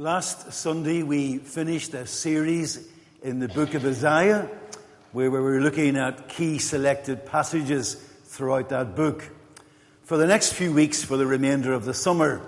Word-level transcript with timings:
Last 0.00 0.54
Sunday, 0.54 1.02
we 1.02 1.36
finished 1.36 1.92
a 1.92 2.06
series 2.06 2.88
in 3.22 3.38
the 3.38 3.48
book 3.48 3.74
of 3.74 3.84
Isaiah 3.84 4.48
where 5.12 5.30
we 5.30 5.38
were 5.38 5.60
looking 5.60 5.98
at 5.98 6.26
key 6.26 6.58
selected 6.58 7.26
passages 7.26 7.96
throughout 8.24 8.70
that 8.70 8.96
book. 8.96 9.28
For 10.04 10.16
the 10.16 10.26
next 10.26 10.54
few 10.54 10.72
weeks, 10.72 11.04
for 11.04 11.18
the 11.18 11.26
remainder 11.26 11.74
of 11.74 11.84
the 11.84 11.92
summer, 11.92 12.40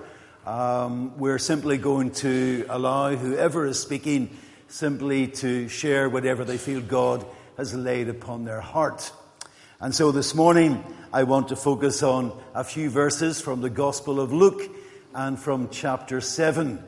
um, 0.46 1.18
we're 1.18 1.38
simply 1.38 1.76
going 1.76 2.12
to 2.12 2.64
allow 2.70 3.14
whoever 3.14 3.66
is 3.66 3.78
speaking 3.78 4.34
simply 4.68 5.26
to 5.26 5.68
share 5.68 6.08
whatever 6.08 6.46
they 6.46 6.56
feel 6.56 6.80
God 6.80 7.22
has 7.58 7.74
laid 7.74 8.08
upon 8.08 8.46
their 8.46 8.62
heart. 8.62 9.12
And 9.78 9.94
so 9.94 10.10
this 10.10 10.34
morning, 10.34 10.82
I 11.12 11.24
want 11.24 11.48
to 11.48 11.56
focus 11.56 12.02
on 12.02 12.32
a 12.54 12.64
few 12.64 12.88
verses 12.88 13.42
from 13.42 13.60
the 13.60 13.68
Gospel 13.68 14.20
of 14.20 14.32
Luke 14.32 14.62
and 15.14 15.38
from 15.38 15.68
chapter 15.68 16.22
7. 16.22 16.82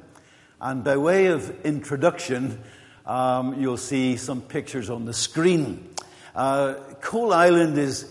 And 0.65 0.83
by 0.83 0.97
way 0.97 1.27
of 1.27 1.61
introduction, 1.67 2.59
um, 3.05 3.61
you'll 3.61 3.77
see 3.77 4.17
some 4.17 4.41
pictures 4.41 4.89
on 4.89 5.05
the 5.05 5.13
screen. 5.13 5.91
Uh, 6.35 6.77
Coalisland 7.03 7.77
is 7.77 8.11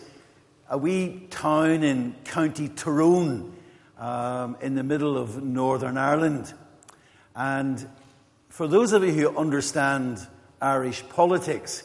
a 0.70 0.78
wee 0.78 1.26
town 1.32 1.82
in 1.82 2.14
County 2.26 2.70
Tyrone 2.70 3.56
um, 3.98 4.56
in 4.62 4.76
the 4.76 4.84
middle 4.84 5.18
of 5.18 5.42
Northern 5.44 5.98
Ireland. 5.98 6.54
And 7.36 7.84
for 8.50 8.68
those 8.68 8.94
of 8.94 9.04
you 9.04 9.14
who 9.14 9.36
understand 9.36 10.20
Irish 10.62 11.04
politics, 11.10 11.82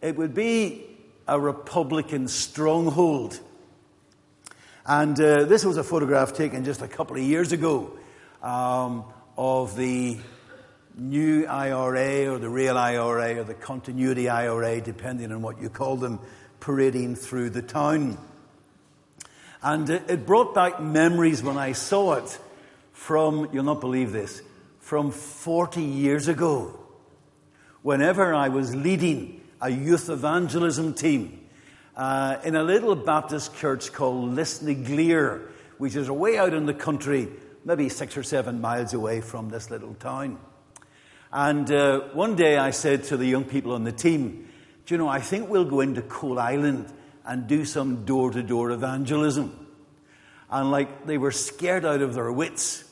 it 0.00 0.16
would 0.16 0.32
be 0.32 0.86
a 1.26 1.38
Republican 1.38 2.28
stronghold. 2.28 3.38
And 4.86 5.20
uh, 5.20 5.44
this 5.44 5.66
was 5.66 5.76
a 5.76 5.84
photograph 5.84 6.32
taken 6.32 6.64
just 6.64 6.80
a 6.80 6.88
couple 6.88 7.16
of 7.16 7.22
years 7.22 7.52
ago 7.52 7.92
um, 8.42 9.04
of 9.38 9.76
the 9.76 10.18
new 10.96 11.46
IRA 11.46 12.26
or 12.26 12.38
the 12.38 12.48
real 12.48 12.76
IRA 12.76 13.38
or 13.38 13.44
the 13.44 13.54
continuity 13.54 14.28
IRA, 14.28 14.80
depending 14.80 15.30
on 15.30 15.42
what 15.42 15.62
you 15.62 15.70
call 15.70 15.96
them, 15.96 16.18
parading 16.58 17.14
through 17.14 17.50
the 17.50 17.62
town. 17.62 18.18
And 19.62 19.88
it 19.88 20.26
brought 20.26 20.56
back 20.56 20.82
memories 20.82 21.40
when 21.40 21.56
I 21.56 21.70
saw 21.70 22.14
it 22.14 22.38
from, 22.92 23.48
you'll 23.52 23.62
not 23.62 23.80
believe 23.80 24.10
this, 24.10 24.42
from 24.80 25.12
40 25.12 25.82
years 25.82 26.26
ago. 26.26 26.76
Whenever 27.82 28.34
I 28.34 28.48
was 28.48 28.74
leading 28.74 29.40
a 29.60 29.70
youth 29.70 30.10
evangelism 30.10 30.94
team 30.94 31.46
uh, 31.96 32.38
in 32.44 32.56
a 32.56 32.64
little 32.64 32.96
Baptist 32.96 33.54
church 33.56 33.92
called 33.92 34.34
Lisnaglere, 34.34 35.42
which 35.78 35.94
is 35.94 36.08
away 36.08 36.38
out 36.38 36.54
in 36.54 36.66
the 36.66 36.74
country, 36.74 37.28
maybe 37.64 37.88
six 37.88 38.16
or 38.16 38.22
seven 38.22 38.60
miles 38.60 38.94
away 38.94 39.20
from 39.20 39.48
this 39.50 39.70
little 39.70 39.94
town. 39.94 40.38
And 41.32 41.70
uh, 41.70 42.00
one 42.12 42.36
day 42.36 42.56
I 42.56 42.70
said 42.70 43.04
to 43.04 43.16
the 43.16 43.26
young 43.26 43.44
people 43.44 43.72
on 43.72 43.84
the 43.84 43.92
team, 43.92 44.48
Do 44.86 44.94
you 44.94 44.98
know, 44.98 45.08
I 45.08 45.20
think 45.20 45.48
we'll 45.48 45.64
go 45.64 45.80
into 45.80 46.02
Coalisland 46.02 46.92
and 47.24 47.46
do 47.46 47.64
some 47.64 48.04
door 48.06 48.30
to 48.30 48.42
door 48.42 48.70
evangelism. 48.70 49.66
And 50.50 50.70
like 50.70 51.06
they 51.06 51.18
were 51.18 51.32
scared 51.32 51.84
out 51.84 52.00
of 52.00 52.14
their 52.14 52.32
wits. 52.32 52.84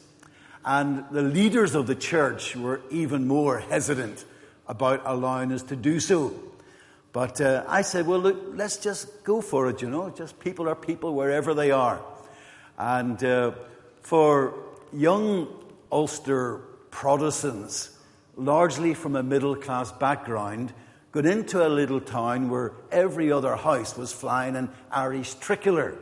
And 0.65 1.05
the 1.11 1.23
leaders 1.23 1.75
of 1.75 1.87
the 1.87 1.95
church 1.95 2.55
were 2.55 2.83
even 2.91 3.27
more 3.27 3.61
hesitant 3.61 4.25
about 4.69 5.03
allowing 5.07 5.53
us 5.53 5.63
to 5.65 5.77
do 5.77 6.01
so. 6.01 6.35
But 7.13 7.41
uh, 7.41 7.65
I 7.67 7.81
said, 7.81 8.07
well, 8.07 8.19
look, 8.19 8.37
let's 8.53 8.77
just 8.77 9.25
go 9.25 9.41
for 9.41 9.71
it, 9.71 9.81
you 9.81 9.89
know. 9.89 10.11
Just 10.11 10.39
people 10.39 10.69
are 10.69 10.75
people 10.75 11.15
wherever 11.15 11.55
they 11.55 11.71
are. 11.71 12.03
And 12.77 13.23
uh, 13.25 13.53
for 14.07 14.55
young 14.93 15.49
Ulster 15.91 16.59
Protestants, 16.93 17.99
largely 18.37 18.95
from 18.95 19.17
a 19.17 19.23
middle 19.25 19.57
class 19.57 19.91
background, 19.91 20.73
got 21.11 21.27
into 21.27 21.67
a 21.67 21.69
little 21.69 22.01
town 22.01 22.49
where 22.49 22.71
every 22.93 23.33
other 23.33 23.57
house 23.57 23.97
was 23.97 24.13
flying 24.13 24.55
an 24.55 24.71
Irish 24.93 25.35
tricolour. 25.35 25.99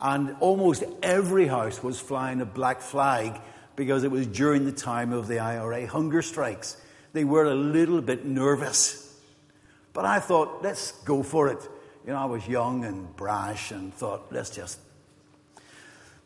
And 0.00 0.34
almost 0.40 0.82
every 1.00 1.46
house 1.46 1.80
was 1.80 2.00
flying 2.00 2.40
a 2.40 2.44
black 2.44 2.80
flag 2.80 3.40
because 3.76 4.02
it 4.02 4.10
was 4.10 4.26
during 4.26 4.64
the 4.64 4.72
time 4.72 5.12
of 5.12 5.28
the 5.28 5.38
IRA 5.38 5.86
hunger 5.86 6.22
strikes. 6.22 6.76
They 7.12 7.22
were 7.22 7.44
a 7.44 7.54
little 7.54 8.00
bit 8.00 8.26
nervous. 8.26 9.16
But 9.92 10.06
I 10.06 10.18
thought, 10.18 10.64
let's 10.64 10.90
go 11.04 11.22
for 11.22 11.50
it. 11.50 11.68
You 12.04 12.14
know, 12.14 12.18
I 12.18 12.24
was 12.24 12.48
young 12.48 12.84
and 12.84 13.14
brash 13.14 13.70
and 13.70 13.94
thought, 13.94 14.32
let's 14.32 14.50
just. 14.50 14.80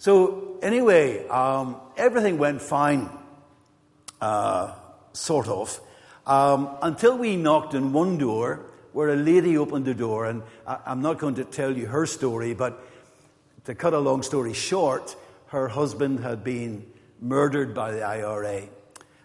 So, 0.00 0.58
anyway, 0.62 1.26
um, 1.26 1.76
everything 1.96 2.38
went 2.38 2.62
fine, 2.62 3.10
uh, 4.20 4.74
sort 5.12 5.48
of. 5.48 5.80
Um, 6.24 6.76
until 6.82 7.18
we 7.18 7.34
knocked 7.34 7.74
on 7.74 7.92
one 7.92 8.16
door 8.16 8.64
where 8.92 9.08
a 9.08 9.16
lady 9.16 9.58
opened 9.58 9.86
the 9.86 9.94
door, 9.94 10.26
and 10.26 10.44
I, 10.64 10.78
I'm 10.86 11.02
not 11.02 11.18
going 11.18 11.34
to 11.34 11.44
tell 11.44 11.76
you 11.76 11.86
her 11.86 12.06
story, 12.06 12.54
but 12.54 12.80
to 13.64 13.74
cut 13.74 13.92
a 13.92 13.98
long 13.98 14.22
story 14.22 14.52
short, 14.52 15.16
her 15.48 15.66
husband 15.66 16.20
had 16.20 16.44
been 16.44 16.86
murdered 17.20 17.74
by 17.74 17.90
the 17.90 18.02
IRA. 18.02 18.68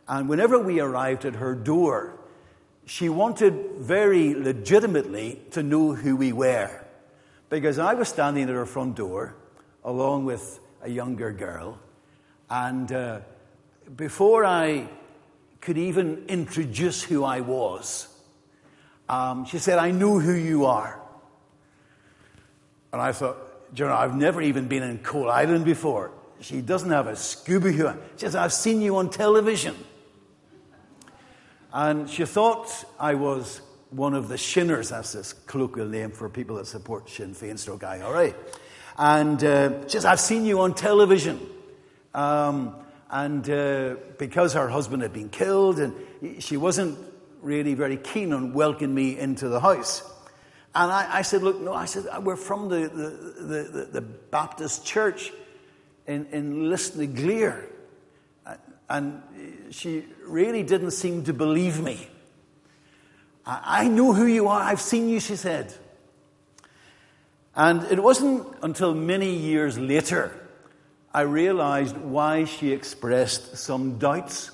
And 0.07 0.27
whenever 0.27 0.57
we 0.57 0.79
arrived 0.79 1.23
at 1.25 1.35
her 1.35 1.53
door, 1.53 2.17
she 2.85 3.09
wanted 3.09 3.75
very 3.77 4.33
legitimately 4.33 5.39
to 5.51 5.61
know 5.61 5.93
who 5.93 6.15
we 6.15 6.33
were. 6.33 6.81
Because 7.49 7.77
I 7.77 7.93
was 7.93 8.07
standing 8.07 8.49
at 8.49 8.55
her 8.55 8.65
front 8.65 8.95
door 8.95 9.35
along 9.83 10.25
with 10.25 10.59
a 10.83 10.89
younger 10.89 11.31
girl, 11.31 11.79
and 12.49 12.91
uh, 12.91 13.19
before 13.95 14.45
I 14.45 14.87
could 15.63 15.77
even 15.77 16.25
introduce 16.27 17.01
who 17.01 17.23
I 17.23 17.39
was. 17.39 18.09
Um, 19.07 19.45
she 19.45 19.59
said, 19.59 19.79
I 19.79 19.91
know 19.91 20.19
who 20.19 20.33
you 20.33 20.65
are. 20.65 20.99
And 22.91 23.01
I 23.01 23.13
thought, 23.13 23.37
know, 23.77 23.93
I've 23.93 24.15
never 24.15 24.41
even 24.41 24.67
been 24.67 24.83
in 24.83 24.97
Coalisland 24.99 25.63
before. 25.63 26.11
She 26.41 26.59
doesn't 26.59 26.91
have 26.91 27.07
a 27.07 27.15
scuba 27.15 27.71
Doo. 27.71 27.93
She 28.17 28.25
says, 28.25 28.35
I've 28.35 28.51
seen 28.51 28.81
you 28.81 28.97
on 28.97 29.09
television. 29.09 29.75
And 31.71 32.09
she 32.09 32.25
thought 32.25 32.69
I 32.99 33.13
was 33.13 33.61
one 33.89 34.13
of 34.13 34.27
the 34.27 34.35
Shinners, 34.35 34.89
that's 34.89 35.13
this 35.13 35.31
colloquial 35.31 35.87
name 35.87 36.11
for 36.11 36.27
people 36.27 36.57
that 36.57 36.67
support 36.67 37.09
Sinn 37.09 37.33
Féin 37.33 37.57
stroke 37.57 37.85
IRA. 37.85 38.33
And 38.97 39.43
uh, 39.43 39.83
she 39.83 39.89
says, 39.89 40.05
I've 40.05 40.19
seen 40.19 40.45
you 40.45 40.61
on 40.61 40.73
television. 40.73 41.39
Um, 42.13 42.75
and 43.09 43.47
uh, 43.49 43.95
because 44.17 44.53
her 44.53 44.69
husband 44.69 45.01
had 45.03 45.13
been 45.13 45.29
killed, 45.29 45.79
and 45.79 45.93
she 46.41 46.57
wasn't 46.57 46.97
really 47.41 47.73
very 47.73 47.97
keen 47.97 48.33
on 48.33 48.53
welcoming 48.53 48.95
me 48.95 49.19
into 49.19 49.49
the 49.49 49.59
house. 49.59 50.01
And 50.75 50.91
I, 50.91 51.19
I 51.19 51.21
said, 51.21 51.43
Look, 51.43 51.61
no, 51.61 51.73
I 51.73 51.85
said, 51.85 52.05
we're 52.23 52.35
from 52.35 52.69
the, 52.69 52.87
the, 52.87 53.63
the, 53.71 53.89
the 53.91 54.01
Baptist 54.01 54.85
church 54.85 55.31
in, 56.07 56.25
in 56.31 56.69
Lisnaglere. 56.69 57.69
And 58.89 59.21
she 59.71 60.03
really 60.25 60.63
didn't 60.63 60.91
seem 60.91 61.23
to 61.25 61.33
believe 61.33 61.79
me. 61.81 62.07
I 63.45 63.87
know 63.87 64.13
who 64.13 64.25
you 64.25 64.47
are. 64.47 64.61
I've 64.61 64.81
seen 64.81 65.09
you, 65.09 65.19
she 65.19 65.35
said. 65.35 65.73
And 67.55 67.83
it 67.91 68.01
wasn't 68.01 68.47
until 68.61 68.93
many 68.93 69.35
years 69.35 69.77
later 69.77 70.31
I 71.13 71.21
realized 71.21 71.97
why 71.97 72.45
she 72.45 72.71
expressed 72.71 73.57
some 73.57 73.99
doubts. 73.99 74.51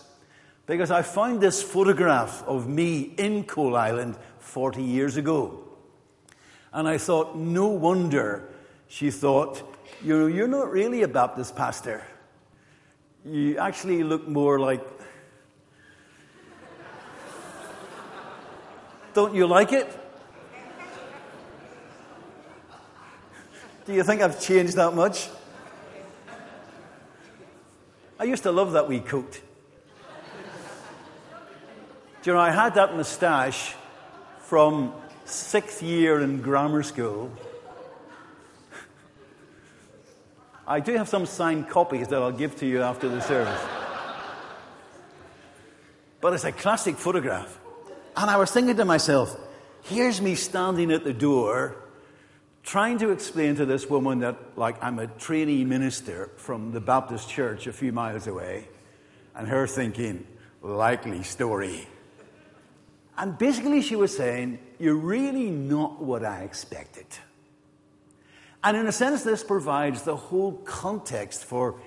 Because 0.65 0.91
I 0.91 1.01
found 1.01 1.39
this 1.39 1.63
photograph 1.63 2.43
of 2.45 2.67
me 2.67 3.13
in 3.17 3.45
Coalisland 3.45 4.17
40 4.39 4.83
years 4.83 5.15
ago. 5.15 5.63
And 6.73 6.87
I 6.87 6.97
thought, 6.97 7.37
no 7.37 7.67
wonder 7.67 8.49
she 8.87 9.09
thought, 9.09 9.63
you 10.03 10.17
know, 10.17 10.27
you're 10.27 10.47
not 10.47 10.71
really 10.71 11.03
a 11.03 11.07
Baptist 11.07 11.55
pastor. 11.55 12.03
You 13.23 13.57
actually 13.57 14.03
look 14.03 14.27
more 14.27 14.59
like. 14.59 14.81
Don't 19.13 19.33
you 19.33 19.47
like 19.47 19.73
it? 19.73 19.87
Do 23.89 23.95
you 23.95 24.03
think 24.03 24.21
I've 24.21 24.39
changed 24.39 24.75
that 24.75 24.93
much? 24.93 25.29
I 28.19 28.25
used 28.25 28.43
to 28.43 28.51
love 28.51 28.73
that 28.73 28.87
wee 28.87 28.99
coat. 28.99 29.41
Do 32.21 32.29
you 32.29 32.33
know, 32.33 32.39
I 32.39 32.51
had 32.51 32.75
that 32.75 32.95
moustache 32.95 33.73
from 34.41 34.93
sixth 35.25 35.81
year 35.81 36.19
in 36.19 36.43
grammar 36.43 36.83
school. 36.83 37.31
I 40.67 40.81
do 40.81 40.93
have 40.95 41.09
some 41.09 41.25
signed 41.25 41.67
copies 41.67 42.09
that 42.09 42.21
I'll 42.21 42.31
give 42.31 42.57
to 42.57 42.67
you 42.67 42.83
after 42.83 43.09
the 43.09 43.21
service. 43.21 43.59
But 46.21 46.33
it's 46.33 46.43
a 46.43 46.51
classic 46.51 46.95
photograph. 46.95 47.59
And 48.15 48.29
I 48.29 48.37
was 48.37 48.51
thinking 48.51 48.77
to 48.77 48.85
myself, 48.85 49.35
here's 49.81 50.21
me 50.21 50.35
standing 50.35 50.91
at 50.91 51.03
the 51.03 51.13
door 51.13 51.88
trying 52.63 52.97
to 52.99 53.11
explain 53.11 53.55
to 53.55 53.65
this 53.65 53.89
woman 53.89 54.19
that, 54.19 54.37
like, 54.55 54.81
I'm 54.83 54.99
a 54.99 55.07
trainee 55.07 55.65
minister 55.65 56.31
from 56.37 56.71
the 56.71 56.79
Baptist 56.79 57.29
church 57.29 57.67
a 57.67 57.73
few 57.73 57.91
miles 57.91 58.27
away, 58.27 58.67
and 59.35 59.47
her 59.47 59.67
thinking, 59.67 60.25
likely 60.61 61.23
story. 61.23 61.87
And 63.17 63.37
basically, 63.37 63.81
she 63.81 63.95
was 63.95 64.15
saying, 64.15 64.59
You're 64.79 64.95
really 64.95 65.49
not 65.49 66.01
what 66.01 66.23
I 66.23 66.43
expected. 66.43 67.05
And 68.63 68.75
in 68.75 68.87
a 68.87 68.91
sense, 68.91 69.23
this 69.23 69.43
provides 69.43 70.03
the 70.03 70.15
whole 70.15 70.53
context 70.65 71.45
for 71.45 71.79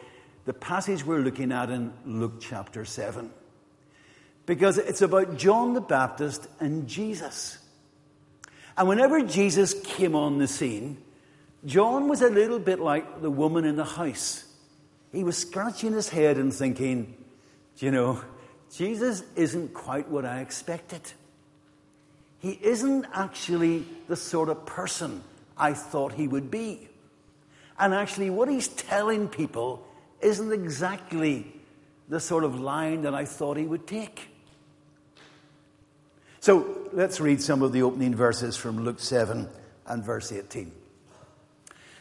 the 0.45 0.53
passage 0.53 1.05
we're 1.05 1.21
looking 1.21 1.53
at 1.53 1.71
in 1.71 1.93
Luke 2.05 2.41
chapter 2.41 2.85
7. 2.85 3.31
Because 4.47 4.79
it's 4.79 5.03
about 5.03 5.37
John 5.37 5.75
the 5.75 5.81
Baptist 5.81 6.49
and 6.61 6.89
Jesus. 6.89 7.59
And 8.77 8.89
whenever 8.89 9.23
Jesus 9.23 9.75
came 9.85 10.15
on 10.15 10.39
the 10.39 10.49
scene, 10.49 10.99
John 11.65 12.09
was 12.09 12.23
a 12.23 12.31
little 12.31 12.59
bit 12.59 12.81
like 12.81 13.23
the 13.23 13.31
woman 13.31 13.65
in 13.65 13.77
the 13.77 13.85
house. 13.85 14.45
He 15.13 15.23
was 15.23 15.37
scratching 15.37 15.93
his 15.93 16.09
head 16.09 16.39
and 16.39 16.53
thinking, 16.53 17.15
you 17.79 17.91
know, 17.91 18.23
Jesus 18.75 19.23
isn't 19.37 19.75
quite 19.75 20.09
what 20.09 20.25
I 20.25 20.41
expected. 20.41 21.03
He 22.39 22.59
isn't 22.63 23.07
actually 23.13 23.87
the 24.09 24.17
sort 24.17 24.49
of 24.49 24.65
person 24.67 25.23
I 25.57 25.75
thought 25.75 26.15
he 26.15 26.27
would 26.27 26.51
be. 26.51 26.89
And 27.79 27.95
actually, 27.95 28.31
what 28.31 28.49
he's 28.49 28.69
telling 28.69 29.29
people 29.29 29.87
isn't 30.21 30.53
exactly 30.53 31.53
the 32.09 32.21
sort 32.21 32.45
of 32.45 32.59
line 32.59 33.03
that 33.03 33.15
I 33.15 33.25
thought 33.25 33.57
he 33.57 33.65
would 33.65 33.87
take. 33.87 34.32
So 36.43 36.89
let's 36.93 37.21
read 37.21 37.41
some 37.41 37.63
of 37.63 37.71
the 37.71 37.83
opening 37.83 38.17
verses 38.17 38.57
from 38.57 38.85
Luke 38.85 38.99
7 38.99 39.49
and 39.87 40.05
verse 40.05 40.33
18. 40.33 40.73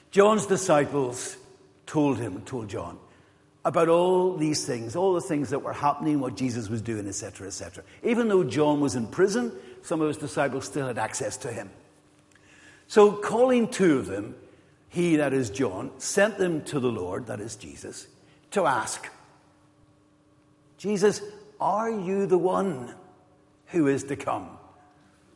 John's 0.09 0.47
disciples 0.47 1.37
told 1.85 2.17
him, 2.17 2.41
told 2.41 2.67
John, 2.67 2.97
about 3.63 3.87
all 3.87 4.35
these 4.35 4.65
things, 4.65 4.95
all 4.95 5.13
the 5.13 5.21
things 5.21 5.51
that 5.51 5.59
were 5.59 5.73
happening, 5.73 6.19
what 6.19 6.35
Jesus 6.35 6.69
was 6.69 6.81
doing, 6.81 7.07
etc., 7.07 7.45
etc. 7.45 7.83
Even 8.01 8.29
though 8.29 8.43
John 8.43 8.81
was 8.81 8.95
in 8.95 9.05
prison, 9.05 9.51
some 9.83 10.01
of 10.01 10.07
his 10.07 10.17
disciples 10.17 10.65
still 10.65 10.87
had 10.87 10.97
access 10.97 11.37
to 11.37 11.51
him. 11.51 11.69
So, 12.87 13.11
calling 13.11 13.67
two 13.67 13.99
of 13.99 14.07
them, 14.07 14.33
he, 14.89 15.17
that 15.17 15.33
is 15.33 15.51
John, 15.51 15.91
sent 15.99 16.39
them 16.39 16.63
to 16.63 16.79
the 16.79 16.91
Lord, 16.91 17.27
that 17.27 17.41
is 17.41 17.55
Jesus, 17.57 18.07
to 18.49 18.65
ask, 18.65 19.07
Jesus, 20.79 21.21
are 21.59 21.91
you 21.91 22.25
the 22.25 22.39
one 22.39 22.95
who 23.71 23.87
is 23.87 24.03
to 24.05 24.15
come? 24.15 24.49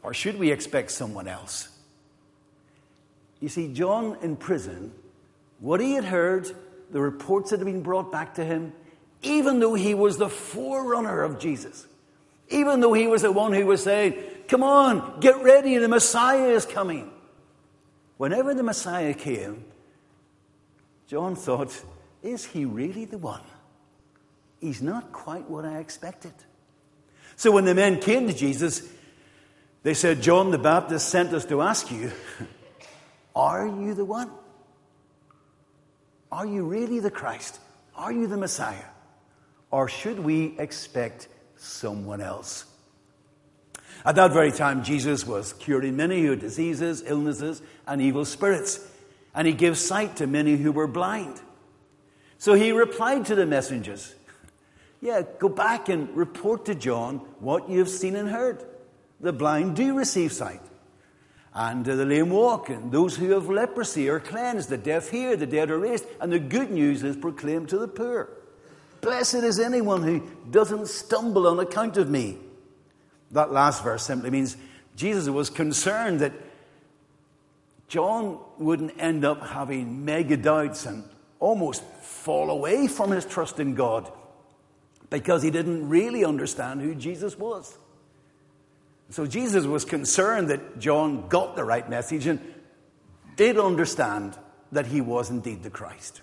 Or 0.04 0.14
should 0.14 0.38
we 0.38 0.52
expect 0.52 0.92
someone 0.92 1.28
else? 1.28 1.70
You 3.40 3.50
see, 3.50 3.74
John 3.74 4.18
in 4.22 4.36
prison, 4.36 4.92
what 5.60 5.82
he 5.82 5.94
had 5.94 6.06
heard, 6.06 6.50
the 6.92 7.02
reports 7.02 7.50
that 7.50 7.60
had 7.60 7.66
been 7.66 7.82
brought 7.82 8.12
back 8.12 8.36
to 8.36 8.46
him, 8.46 8.74
even 9.22 9.60
though 9.60 9.74
he 9.74 9.94
was 9.94 10.18
the 10.18 10.30
forerunner 10.30 11.22
of 11.22 11.40
Jesus, 11.40 11.86
even 12.50 12.80
though 12.80 12.94
he 12.94 13.08
was 13.08 13.24
the 13.24 13.32
one 13.32 13.54
who 13.54 13.66
was 13.66 13.84
saying, 13.84 14.16
Come 14.48 14.62
on, 14.62 15.20
get 15.20 15.42
ready, 15.42 15.78
the 15.78 15.88
Messiah 15.88 16.50
is 16.50 16.66
coming. 16.66 17.12
Whenever 18.18 18.54
the 18.54 18.64
Messiah 18.64 19.14
came, 19.14 19.66
John 21.08 21.36
thought, 21.36 21.84
is 22.22 22.46
he 22.46 22.66
really 22.66 23.06
the 23.06 23.18
one? 23.18 23.42
He's 24.60 24.82
not 24.82 25.12
quite 25.12 25.50
what 25.50 25.66
I 25.66 25.80
expected. 25.80 26.34
So 27.36 27.52
when 27.52 27.66
the 27.66 27.76
men 27.76 28.00
came 28.00 28.28
to 28.28 28.34
Jesus, 28.34 28.88
they 29.84 29.94
said, 29.94 30.22
John 30.22 30.52
the 30.52 30.58
Baptist 30.58 31.10
sent 31.10 31.34
us 31.34 31.46
to 31.46 31.62
ask 31.62 31.92
you, 31.92 32.12
Are 33.36 33.68
you 33.68 33.94
the 33.94 34.06
one? 34.06 34.32
Are 36.32 36.46
you 36.46 36.66
really 36.66 37.00
the 37.00 37.12
Christ? 37.12 37.60
Are 37.96 38.12
you 38.12 38.28
the 38.28 38.38
Messiah? 38.38 38.86
Or 39.72 39.88
should 39.88 40.20
we 40.20 40.56
expect 40.58 41.28
someone 41.56 42.22
else? 42.22 42.66
At 44.06 44.16
that 44.16 44.32
very 44.32 44.52
time, 44.52 44.84
Jesus 44.84 45.26
was 45.26 45.54
curing 45.54 45.96
many 45.96 46.22
who 46.22 46.32
had 46.32 46.40
diseases, 46.40 47.04
illnesses, 47.06 47.62
and 47.88 48.02
evil 48.02 48.24
spirits, 48.26 48.80
and 49.34 49.48
he 49.48 49.54
gave 49.54 49.78
sight 49.78 50.18
to 50.18 50.28
many 50.28 50.56
who 50.58 50.72
were 50.72 50.88
blind. 50.88 51.42
So 52.38 52.54
he 52.54 52.72
replied 52.72 53.26
to 53.28 53.36
the 53.36 53.46
messengers 53.46 54.14
Yeah, 55.06 55.22
go 55.38 55.50
back 55.50 55.88
and 55.88 56.10
report 56.18 56.66
to 56.66 56.74
John 56.74 57.18
what 57.40 57.70
you 57.70 57.78
have 57.78 57.90
seen 57.90 58.16
and 58.16 58.28
heard. 58.28 58.66
The 59.20 59.32
blind 59.32 59.76
do 59.76 59.96
receive 59.96 60.34
sight, 60.34 60.62
and 61.54 61.86
the 61.86 62.04
lame 62.04 62.32
walk, 62.32 62.70
and 62.70 62.92
those 62.92 63.16
who 63.16 63.30
have 63.34 63.48
leprosy 63.48 64.10
are 64.10 64.20
cleansed, 64.20 64.70
the 64.70 64.80
deaf 64.80 65.10
hear, 65.10 65.38
the 65.38 65.46
dead 65.46 65.70
are 65.70 65.78
raised, 65.78 66.06
and 66.20 66.34
the 66.34 66.40
good 66.40 66.72
news 66.72 67.04
is 67.04 67.16
proclaimed 67.16 67.70
to 67.70 67.78
the 67.78 67.88
poor. 67.88 68.30
Blessed 69.02 69.36
is 69.36 69.60
anyone 69.60 70.02
who 70.02 70.28
doesn't 70.50 70.88
stumble 70.88 71.46
on 71.46 71.60
account 71.60 71.98
of 71.98 72.10
me. 72.10 72.40
That 73.30 73.52
last 73.52 73.84
verse 73.84 74.02
simply 74.02 74.32
means 74.32 74.58
Jesus 74.96 75.30
was 75.30 75.52
concerned 75.52 76.22
that 76.22 76.34
John 77.90 78.40
wouldn't 78.58 79.00
end 79.00 79.24
up 79.24 79.46
having 79.46 80.04
mega 80.04 80.36
doubts 80.36 80.88
and 80.88 81.04
almost 81.40 81.84
fall 82.02 82.50
away 82.50 82.88
from 82.88 83.12
his 83.12 83.24
trust 83.24 83.60
in 83.60 83.76
God 83.76 84.12
because 85.20 85.42
he 85.44 85.50
didn't 85.50 85.88
really 85.88 86.26
understand 86.26 86.82
who 86.82 86.94
Jesus 86.94 87.38
was. 87.38 87.78
So 89.12 89.26
Jesus 89.26 89.66
was 89.66 89.86
concerned 89.86 90.50
that 90.50 90.80
John 90.80 91.30
got 91.30 91.56
the 91.56 91.64
right 91.64 91.90
message 91.90 92.28
and 92.28 92.40
did 93.38 93.58
understand 93.58 94.38
that 94.72 94.88
he 94.88 95.00
was 95.00 95.30
indeed 95.30 95.64
the 95.64 95.70
Christ. 95.70 96.22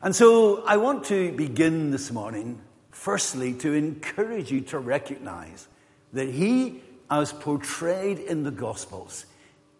And 0.00 0.14
so 0.14 0.62
I 0.64 0.76
want 0.76 1.04
to 1.06 1.32
begin 1.32 1.90
this 1.90 2.12
morning 2.12 2.60
firstly, 3.00 3.54
to 3.54 3.72
encourage 3.72 4.50
you 4.52 4.60
to 4.60 4.78
recognize 4.78 5.66
that 6.12 6.28
he, 6.28 6.82
as 7.10 7.32
portrayed 7.32 8.18
in 8.18 8.42
the 8.42 8.50
Gospels, 8.50 9.24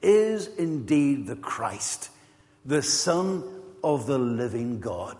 is 0.01 0.47
indeed 0.57 1.27
the 1.27 1.37
Christ, 1.37 2.09
the 2.65 2.83
Son 2.83 3.45
of 3.85 4.07
the 4.07 4.19
living 4.19 4.81
God. 4.81 5.19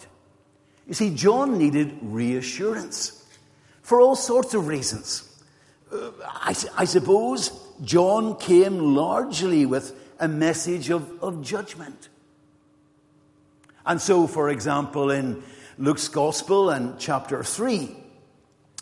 You 0.91 0.95
see, 0.95 1.15
John 1.15 1.57
needed 1.57 1.97
reassurance 2.03 3.25
for 3.81 4.01
all 4.01 4.17
sorts 4.17 4.55
of 4.55 4.67
reasons. 4.67 5.23
Uh, 5.93 6.11
I, 6.27 6.53
I, 6.77 6.85
suppose 6.85 7.53
John 7.85 8.37
came 8.37 8.97
largely 8.97 9.67
with 9.67 9.95
a 10.19 10.27
message 10.27 10.91
of, 10.91 11.23
of 11.23 11.43
judgment. 11.43 12.09
And 13.87 14.01
so, 14.01 14.27
for 14.27 14.51
example, 14.51 15.13
in 15.13 15.45
Luke's 15.79 16.09
Gospel 16.09 16.71
and 16.71 16.99
chapter 16.99 17.45
3, 17.45 17.97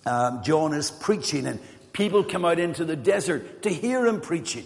um, 0.07 0.43
John 0.43 0.73
is 0.73 0.91
preaching, 0.91 1.47
and 1.47 1.61
people 1.93 2.25
come 2.25 2.47
out 2.47 2.59
into 2.59 2.87
the 2.87 2.97
desert 2.97 3.65
to 3.65 3.69
hear 3.69 4.07
him 4.07 4.23
preaching. 4.23 4.65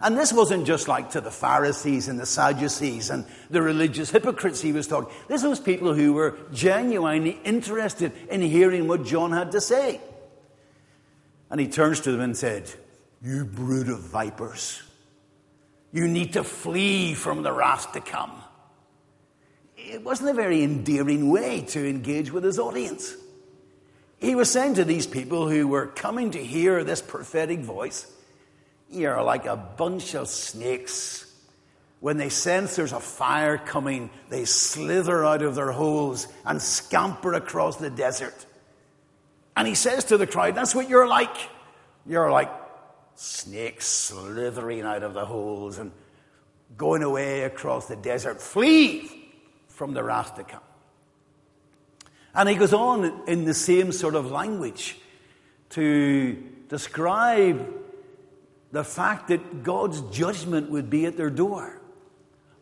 And 0.00 0.16
this 0.16 0.32
wasn't 0.32 0.66
just 0.66 0.88
like 0.88 1.10
to 1.10 1.20
the 1.20 1.30
Pharisees 1.30 2.08
and 2.08 2.18
the 2.18 2.26
Sadducees 2.26 3.10
and 3.10 3.26
the 3.50 3.60
religious 3.60 4.10
hypocrites 4.10 4.60
he 4.60 4.72
was 4.72 4.86
talking. 4.86 5.12
This 5.28 5.42
was 5.42 5.60
people 5.60 5.92
who 5.92 6.14
were 6.14 6.38
genuinely 6.52 7.38
interested 7.44 8.12
in 8.30 8.40
hearing 8.40 8.88
what 8.88 9.04
John 9.04 9.32
had 9.32 9.52
to 9.52 9.60
say. 9.60 10.00
And 11.50 11.60
he 11.60 11.68
turns 11.68 12.00
to 12.00 12.12
them 12.12 12.20
and 12.20 12.36
said, 12.36 12.70
You 13.22 13.44
brood 13.44 13.88
of 13.88 14.00
vipers, 14.00 14.82
you 15.92 16.08
need 16.08 16.32
to 16.32 16.44
flee 16.44 17.12
from 17.12 17.42
the 17.42 17.52
wrath 17.52 17.92
to 17.92 18.00
come 18.00 18.32
it 19.88 20.04
wasn't 20.04 20.30
a 20.30 20.34
very 20.34 20.62
endearing 20.62 21.30
way 21.30 21.62
to 21.62 21.88
engage 21.88 22.30
with 22.30 22.44
his 22.44 22.58
audience. 22.58 23.16
He 24.18 24.34
was 24.34 24.50
saying 24.50 24.74
to 24.74 24.84
these 24.84 25.06
people 25.06 25.48
who 25.48 25.66
were 25.66 25.86
coming 25.86 26.30
to 26.32 26.44
hear 26.44 26.84
this 26.84 27.00
prophetic 27.00 27.60
voice, 27.60 28.10
You're 28.90 29.22
like 29.22 29.46
a 29.46 29.56
bunch 29.56 30.14
of 30.14 30.28
snakes. 30.28 31.26
When 32.00 32.16
they 32.16 32.28
sense 32.28 32.76
there's 32.76 32.92
a 32.92 33.00
fire 33.00 33.58
coming, 33.58 34.10
they 34.30 34.44
slither 34.44 35.24
out 35.24 35.42
of 35.42 35.54
their 35.54 35.70
holes 35.70 36.26
and 36.44 36.60
scamper 36.60 37.34
across 37.34 37.76
the 37.76 37.90
desert. 37.90 38.46
And 39.56 39.68
he 39.68 39.74
says 39.74 40.04
to 40.04 40.16
the 40.16 40.26
crowd, 40.26 40.54
That's 40.54 40.74
what 40.74 40.88
you're 40.88 41.06
like. 41.06 41.36
You're 42.06 42.30
like 42.30 42.50
snakes 43.14 43.86
slithering 43.86 44.82
out 44.82 45.02
of 45.02 45.12
the 45.12 45.26
holes 45.26 45.78
and 45.78 45.92
going 46.76 47.02
away 47.02 47.42
across 47.42 47.86
the 47.86 47.96
desert. 47.96 48.40
Flee 48.40 49.10
from 49.68 49.92
the 49.92 50.02
wrath 50.02 50.36
to 50.36 50.44
come. 50.44 50.62
And 52.34 52.48
he 52.48 52.54
goes 52.54 52.72
on 52.72 53.28
in 53.28 53.44
the 53.44 53.54
same 53.54 53.92
sort 53.92 54.14
of 54.14 54.30
language 54.30 54.96
to 55.70 56.32
describe 56.68 57.68
the 58.72 58.84
fact 58.84 59.28
that 59.28 59.62
God's 59.62 60.00
judgment 60.16 60.70
would 60.70 60.90
be 60.90 61.06
at 61.06 61.16
their 61.16 61.30
door 61.30 61.80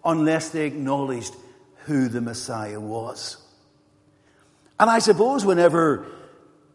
unless 0.05 0.51
they 0.51 0.67
acknowledged 0.67 1.35
who 1.85 2.09
the 2.09 2.21
Messiah 2.21 2.81
was. 2.81 3.37
And 4.81 4.89
I 4.89 5.01
suppose 5.01 5.45
whenever 5.45 6.07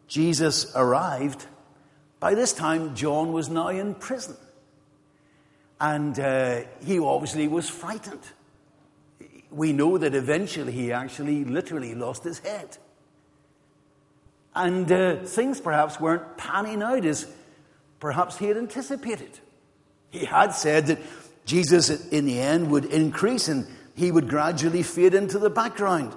Jesus 0.06 0.72
arrived, 0.74 1.46
by 2.20 2.34
this 2.34 2.52
time 2.52 2.94
John 2.94 3.32
was 3.32 3.48
now 3.48 3.68
in 3.68 3.94
prison. 3.94 4.36
And 5.80 6.18
uh, 6.18 6.60
he 6.84 6.98
obviously 6.98 7.48
was 7.48 7.68
frightened 7.68 8.22
we 9.54 9.72
know 9.72 9.96
that 9.98 10.14
eventually 10.14 10.72
he 10.72 10.92
actually 10.92 11.44
literally 11.44 11.94
lost 11.94 12.24
his 12.24 12.40
head. 12.40 12.76
And 14.54 14.90
uh, 14.90 15.16
things 15.24 15.60
perhaps 15.60 16.00
weren't 16.00 16.36
panning 16.36 16.82
out 16.82 17.04
as 17.04 17.26
perhaps 18.04 18.36
he 18.36 18.44
had 18.44 18.58
anticipated. 18.58 19.30
He 20.10 20.26
had 20.26 20.48
said 20.48 20.88
that 20.88 20.98
Jesus, 21.46 21.88
in 22.08 22.26
the 22.26 22.38
end, 22.38 22.70
would 22.70 22.84
increase 22.84 23.48
and 23.48 23.66
he 23.94 24.10
would 24.10 24.28
gradually 24.28 24.82
fade 24.82 25.14
into 25.14 25.38
the 25.38 25.48
background. 25.48 26.14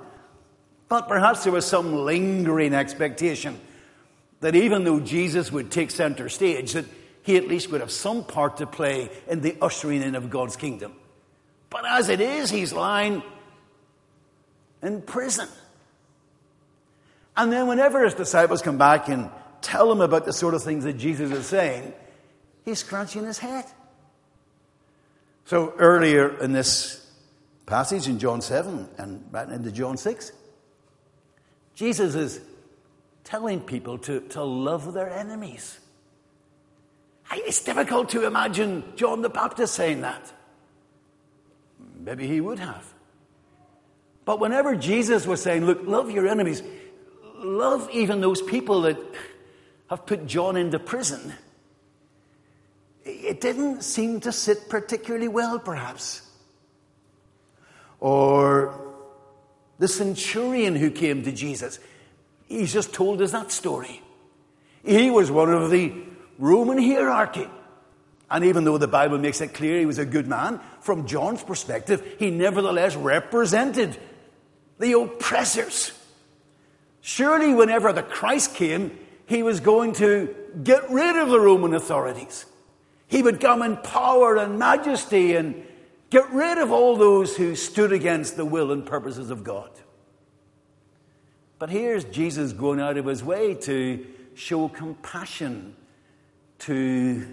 But 0.89 1.07
perhaps 1.07 1.45
there 1.45 1.53
was 1.53 1.65
some 1.65 1.93
lingering 1.93 2.73
expectation 2.73 3.57
that 4.41 4.53
even 4.53 4.83
though 4.83 4.99
Jesus 4.99 5.49
would 5.49 5.71
take 5.71 5.89
center 5.89 6.27
stage, 6.27 6.73
that 6.73 6.83
he 7.23 7.37
at 7.37 7.47
least 7.47 7.71
would 7.71 7.79
have 7.79 7.89
some 7.91 8.25
part 8.25 8.57
to 8.57 8.67
play 8.67 9.09
in 9.29 9.39
the 9.39 9.55
ushering 9.61 10.01
in 10.01 10.15
of 10.15 10.29
God's 10.29 10.57
kingdom. 10.57 10.91
But 11.69 11.85
as 11.87 12.09
it 12.09 12.19
is, 12.19 12.49
he's 12.49 12.73
lying 12.73 13.23
in 14.83 15.03
prison. 15.03 15.47
And 17.37 17.49
then, 17.49 17.67
whenever 17.67 18.03
his 18.03 18.13
disciples 18.13 18.61
come 18.61 18.77
back 18.77 19.07
and 19.07 19.29
tell 19.61 19.91
him 19.91 20.01
about 20.01 20.25
the 20.25 20.33
sort 20.33 20.53
of 20.53 20.63
things 20.63 20.83
that 20.83 20.93
Jesus 20.93 21.31
is 21.31 21.45
saying, 21.45 21.93
he's 22.65 22.79
scratching 22.79 23.25
his 23.25 23.39
head. 23.39 23.65
So, 25.45 25.73
earlier 25.77 26.37
in 26.41 26.51
this 26.51 27.09
passage 27.65 28.07
in 28.07 28.19
John 28.19 28.41
7 28.41 28.89
and 28.97 29.23
right 29.31 29.47
into 29.47 29.71
John 29.71 29.97
6, 29.97 30.31
Jesus 31.75 32.15
is 32.15 32.41
telling 33.23 33.61
people 33.61 33.97
to, 33.99 34.21
to 34.21 34.43
love 34.43 34.93
their 34.93 35.09
enemies. 35.09 35.79
It's 37.31 37.63
difficult 37.63 38.09
to 38.09 38.25
imagine 38.25 38.83
John 38.95 39.21
the 39.21 39.29
Baptist 39.29 39.75
saying 39.75 40.01
that. 40.01 40.33
Maybe 41.99 42.27
he 42.27 42.41
would 42.41 42.59
have. 42.59 42.93
But 44.25 44.39
whenever 44.39 44.75
Jesus 44.75 45.25
was 45.25 45.41
saying, 45.41 45.65
Look, 45.65 45.85
love 45.85 46.11
your 46.11 46.27
enemies, 46.27 46.63
love 47.35 47.89
even 47.91 48.21
those 48.21 48.41
people 48.41 48.81
that 48.81 48.97
have 49.89 50.05
put 50.05 50.27
John 50.27 50.57
into 50.57 50.79
prison, 50.79 51.33
it 53.05 53.39
didn't 53.41 53.83
seem 53.83 54.19
to 54.21 54.31
sit 54.31 54.69
particularly 54.69 55.27
well, 55.27 55.59
perhaps. 55.59 56.21
Or 57.99 58.87
the 59.79 59.87
centurion 59.87 60.75
who 60.75 60.91
came 60.91 61.23
to 61.23 61.31
Jesus. 61.31 61.79
He's 62.47 62.73
just 62.73 62.93
told 62.93 63.21
us 63.21 63.31
that 63.31 63.51
story. 63.51 64.01
He 64.83 65.09
was 65.09 65.31
one 65.31 65.53
of 65.53 65.69
the 65.69 65.93
Roman 66.37 66.77
hierarchy. 66.77 67.47
And 68.29 68.43
even 68.43 68.65
though 68.65 68.77
the 68.77 68.87
Bible 68.87 69.17
makes 69.17 69.39
it 69.39 69.53
clear 69.53 69.79
he 69.79 69.85
was 69.85 69.99
a 69.99 70.05
good 70.05 70.27
man, 70.27 70.59
from 70.81 71.07
John's 71.07 71.43
perspective, 71.43 72.05
he 72.19 72.29
nevertheless 72.29 72.95
represented 72.95 73.97
the 74.79 74.99
oppressors. 74.99 75.91
Surely, 77.01 77.53
whenever 77.53 77.93
the 77.93 78.03
Christ 78.03 78.55
came, 78.55 78.97
he 79.27 79.43
was 79.43 79.59
going 79.59 79.93
to 79.93 80.33
get 80.63 80.89
rid 80.89 81.17
of 81.17 81.29
the 81.29 81.39
Roman 81.39 81.73
authorities. 81.73 82.45
He 83.07 83.21
would 83.21 83.39
come 83.39 83.61
in 83.61 83.75
power 83.77 84.37
and 84.37 84.57
majesty 84.57 85.35
and 85.35 85.63
get 86.09 86.31
rid 86.31 86.57
of 86.57 86.71
all 86.71 86.95
those 86.95 87.35
who 87.35 87.53
stood 87.55 87.91
against 87.91 88.37
the 88.37 88.45
will 88.45 88.71
and 88.71 88.85
purposes 88.85 89.29
of 89.29 89.43
God. 89.43 89.69
But 91.59 91.69
here's 91.69 92.05
Jesus 92.05 92.53
going 92.53 92.79
out 92.79 92.97
of 92.97 93.05
his 93.05 93.21
way 93.21 93.55
to 93.55 94.05
show 94.35 94.69
compassion 94.69 95.75
to 96.59 97.27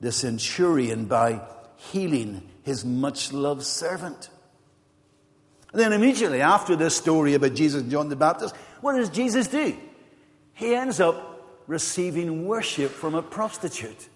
the 0.00 0.12
centurion 0.12 1.06
by 1.06 1.40
healing 1.76 2.42
his 2.62 2.84
much 2.84 3.32
loved 3.32 3.62
servant. 3.62 4.28
And 5.72 5.80
then 5.80 5.94
immediately 5.94 6.42
after 6.42 6.76
this 6.76 6.94
story 6.94 7.32
about 7.32 7.54
Jesus 7.54 7.82
and 7.82 7.90
John 7.90 8.10
the 8.10 8.16
Baptist, 8.16 8.54
what 8.82 8.96
does 8.96 9.08
Jesus 9.08 9.46
do? 9.46 9.74
He 10.54 10.74
ends 10.74 11.00
up 11.00 11.62
receiving 11.66 12.46
worship 12.46 12.90
from 12.90 13.14
a 13.14 13.22
prostitute, 13.22 14.08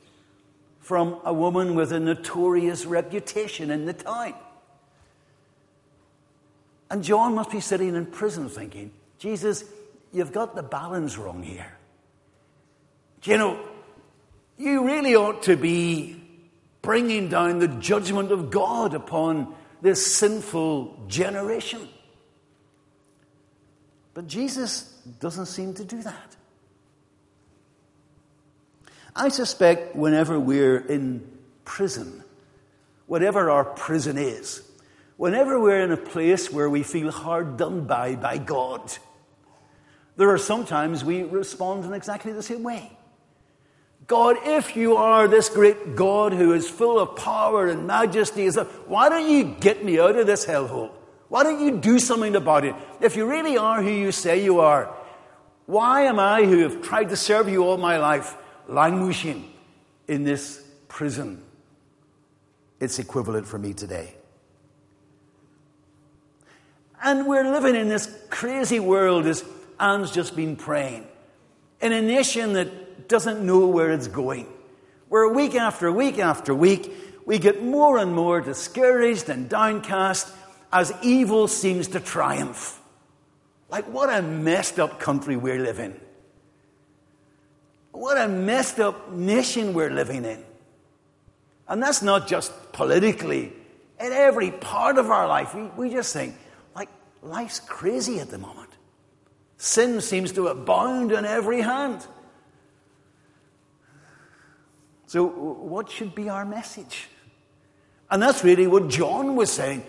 from 0.81 1.19
a 1.25 1.33
woman 1.33 1.75
with 1.75 1.93
a 1.93 2.01
notorious 2.01 2.85
reputation 2.87 3.71
in 3.71 3.87
the 3.87 3.93
town. 3.93 4.35
And 6.91 7.03
John 7.03 7.35
must 7.35 7.51
be 7.51 7.61
sitting 7.61 7.95
in 7.95 8.07
prison 8.07 8.49
thinking, 8.49 8.93
Jesus, 9.19 9.65
you've 10.13 10.33
got 10.33 10.55
the 10.55 10.63
balance 10.63 11.19
wrong 11.19 11.43
here. 11.43 11.73
You 13.25 13.39
know, 13.39 13.59
you 14.57 14.87
really 14.87 15.17
ought 15.17 15.43
to 15.45 15.57
be 15.57 16.23
bringing 16.83 17.29
down 17.29 17.59
the 17.59 17.67
judgment 17.67 18.31
of 18.31 18.51
God 18.51 18.95
upon 18.95 19.53
this 19.83 20.17
sinful 20.17 21.07
generation. 21.09 21.89
But 24.17 24.29
Jesus 24.29 24.95
doesn't 25.21 25.45
seem 25.45 25.75
to 25.75 25.85
do 25.85 26.03
that. 26.03 26.37
I 29.15 29.29
suspect 29.29 29.95
whenever 29.95 30.41
we're 30.41 30.79
in 30.79 31.23
prison, 31.67 32.25
whatever 33.05 33.51
our 33.51 33.67
prison 33.67 34.17
is, 34.17 34.63
whenever 35.19 35.61
we're 35.61 35.83
in 35.83 35.93
a 35.93 35.99
place 35.99 36.51
where 36.51 36.71
we 36.71 36.83
feel 36.83 37.11
hard 37.11 37.59
done 37.59 37.87
by 37.87 38.17
by 38.17 38.39
God, 38.39 38.91
there 40.17 40.31
are 40.31 40.39
sometimes 40.39 41.05
we 41.05 41.23
respond 41.23 41.85
in 41.85 41.93
exactly 41.93 42.33
the 42.33 42.43
same 42.43 42.63
way. 42.63 42.91
God, 44.07 44.37
if 44.45 44.77
you 44.77 44.97
are 44.97 45.29
this 45.29 45.51
great 45.51 45.95
God 45.95 46.33
who 46.33 46.55
is 46.55 46.71
full 46.71 46.99
of 46.99 47.17
power 47.17 47.67
and 47.67 47.87
majesty, 47.87 48.49
why 48.49 49.11
don't 49.11 49.29
you 49.29 49.45
get 49.61 49.85
me 49.85 50.01
out 50.01 50.17
of 50.17 50.27
this 50.27 50.47
hellhole? 50.47 50.96
Why 51.29 51.43
don't 51.43 51.61
you 51.61 51.79
do 51.79 51.99
something 51.99 52.37
about 52.37 52.65
it? 52.65 52.75
If 53.01 53.17
you 53.17 53.27
really 53.27 53.57
are 53.57 53.83
who 53.83 53.91
you 53.91 54.13
say 54.13 54.43
you 54.43 54.61
are, 54.61 54.95
why 55.67 56.03
am 56.03 56.21
I, 56.21 56.45
who 56.45 56.59
have 56.61 56.83
tried 56.83 57.09
to 57.09 57.17
serve 57.17 57.49
you 57.49 57.65
all 57.65 57.77
my 57.77 57.99
life, 57.99 58.37
languishing 58.69 59.53
in 60.07 60.23
this 60.23 60.65
prison? 60.89 61.43
It's 62.79 62.99
equivalent 62.99 63.47
for 63.47 63.59
me 63.59 63.75
today. 63.75 64.15
And 67.03 67.27
we're 67.27 67.51
living 67.51 67.75
in 67.75 67.89
this 67.89 68.09
crazy 68.31 68.81
world, 68.81 69.27
as 69.27 69.45
Anne's 69.81 70.13
just 70.13 70.37
been 70.37 70.57
praying, 70.57 71.07
in 71.81 71.93
a 71.93 72.01
nation 72.01 72.53
that 72.55 73.09
doesn't 73.09 73.45
know 73.45 73.67
where 73.67 73.91
it's 73.91 74.09
going. 74.09 74.47
Where 75.09 75.29
week 75.29 75.55
after 75.55 75.91
week 75.91 76.19
after 76.19 76.55
week, 76.55 76.93
we 77.25 77.39
get 77.39 77.63
more 77.63 77.99
and 77.99 78.15
more 78.15 78.41
discouraged 78.41 79.29
and 79.29 79.49
downcast 79.49 80.33
as 80.77 80.93
evil 81.01 81.49
seems 81.49 81.89
to 81.89 82.01
triumph. 82.01 82.79
Like, 83.71 83.87
what 83.87 84.11
a 84.15 84.21
messed 84.21 84.79
up 84.79 85.01
country 85.01 85.35
we're 85.35 85.59
living 85.59 85.93
in. 85.93 86.01
What 87.93 88.19
a 88.19 88.29
messed 88.29 88.79
up 88.79 89.11
nation 89.11 89.73
we're 89.73 89.91
living 89.91 90.27
in. 90.27 90.45
And 91.67 91.83
that's 91.83 92.03
not 92.03 92.29
just 92.29 92.53
politically, 92.73 93.55
in 93.99 94.13
every 94.13 94.51
part 94.51 94.99
of 94.99 95.11
our 95.11 95.27
life. 95.27 95.55
We, 95.55 95.63
we 95.79 95.91
just 95.91 96.13
think, 96.13 96.35
like, 96.75 96.91
life's 97.23 97.59
crazy 97.59 98.21
at 98.21 98.29
the 98.29 98.37
moment. 98.37 98.69
Sin 99.57 100.03
seems 100.03 100.31
to 100.33 100.49
abound 100.49 101.11
on 101.11 101.25
every 101.25 101.63
hand. 101.63 102.07
So, 105.07 105.25
what 105.25 105.91
should 105.91 106.15
be 106.15 106.29
our 106.29 106.45
message? 106.45 107.09
And 108.11 108.23
that's 108.23 108.45
really 108.45 108.67
what 108.67 108.89
John 108.89 109.37
was 109.37 109.51
saying. 109.51 109.83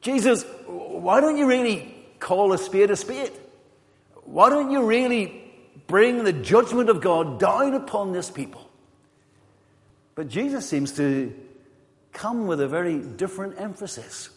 Jesus, 0.00 0.44
why 0.66 1.20
don't 1.20 1.36
you 1.36 1.46
really 1.46 1.94
call 2.18 2.52
a 2.52 2.58
spade 2.58 2.90
a 2.90 2.96
spade? 2.96 3.32
Why 4.24 4.50
don't 4.50 4.70
you 4.70 4.84
really 4.84 5.42
bring 5.86 6.24
the 6.24 6.32
judgment 6.32 6.90
of 6.90 7.00
God 7.00 7.40
down 7.40 7.74
upon 7.74 8.12
this 8.12 8.30
people? 8.30 8.68
But 10.14 10.28
Jesus 10.28 10.68
seems 10.68 10.92
to 10.96 11.34
come 12.12 12.46
with 12.46 12.60
a 12.60 12.68
very 12.68 12.98
different 12.98 13.60
emphasis. 13.60 14.30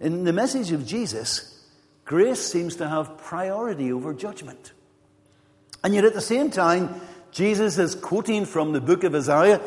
In 0.00 0.24
the 0.24 0.32
message 0.32 0.72
of 0.72 0.86
Jesus, 0.86 1.62
grace 2.04 2.40
seems 2.40 2.76
to 2.76 2.88
have 2.88 3.18
priority 3.18 3.92
over 3.92 4.12
judgment. 4.12 4.72
And 5.82 5.94
yet 5.94 6.04
at 6.04 6.14
the 6.14 6.20
same 6.20 6.50
time, 6.50 7.00
Jesus 7.30 7.78
is 7.78 7.94
quoting 7.94 8.46
from 8.46 8.72
the 8.72 8.80
book 8.80 9.04
of 9.04 9.14
Isaiah, 9.14 9.60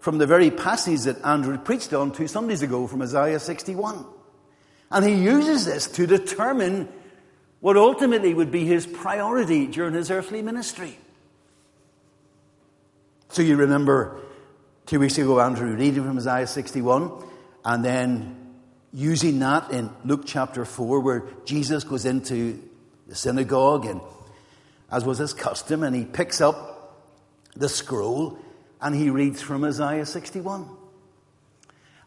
from 0.00 0.18
the 0.18 0.26
very 0.26 0.50
passage 0.50 1.02
that 1.02 1.24
Andrew 1.24 1.58
preached 1.58 1.92
on 1.92 2.12
two 2.12 2.28
Sundays 2.28 2.62
ago 2.62 2.86
from 2.86 3.02
Isaiah 3.02 3.40
61. 3.40 4.04
And 4.90 5.04
he 5.04 5.14
uses 5.14 5.64
this 5.64 5.86
to 5.88 6.06
determine 6.06 6.88
what 7.60 7.76
ultimately 7.76 8.32
would 8.32 8.50
be 8.50 8.64
his 8.64 8.86
priority 8.86 9.66
during 9.66 9.94
his 9.94 10.10
earthly 10.10 10.42
ministry. 10.42 10.96
So 13.30 13.42
you 13.42 13.56
remember 13.56 14.20
two 14.86 15.00
weeks 15.00 15.18
ago, 15.18 15.40
Andrew 15.40 15.74
reading 15.74 16.04
from 16.04 16.18
Isaiah 16.18 16.46
61, 16.46 17.10
and 17.64 17.84
then 17.84 18.54
using 18.92 19.40
that 19.40 19.72
in 19.72 19.90
Luke 20.04 20.22
chapter 20.24 20.64
4, 20.64 21.00
where 21.00 21.24
Jesus 21.44 21.82
goes 21.82 22.04
into 22.04 22.62
the 23.08 23.14
synagogue, 23.14 23.86
and 23.86 24.00
as 24.90 25.04
was 25.04 25.18
his 25.18 25.32
custom, 25.32 25.82
and 25.82 25.94
he 25.94 26.04
picks 26.04 26.40
up 26.40 27.02
the 27.56 27.68
scroll 27.68 28.38
and 28.80 28.94
he 28.94 29.10
reads 29.10 29.40
from 29.42 29.64
Isaiah 29.64 30.06
61. 30.06 30.68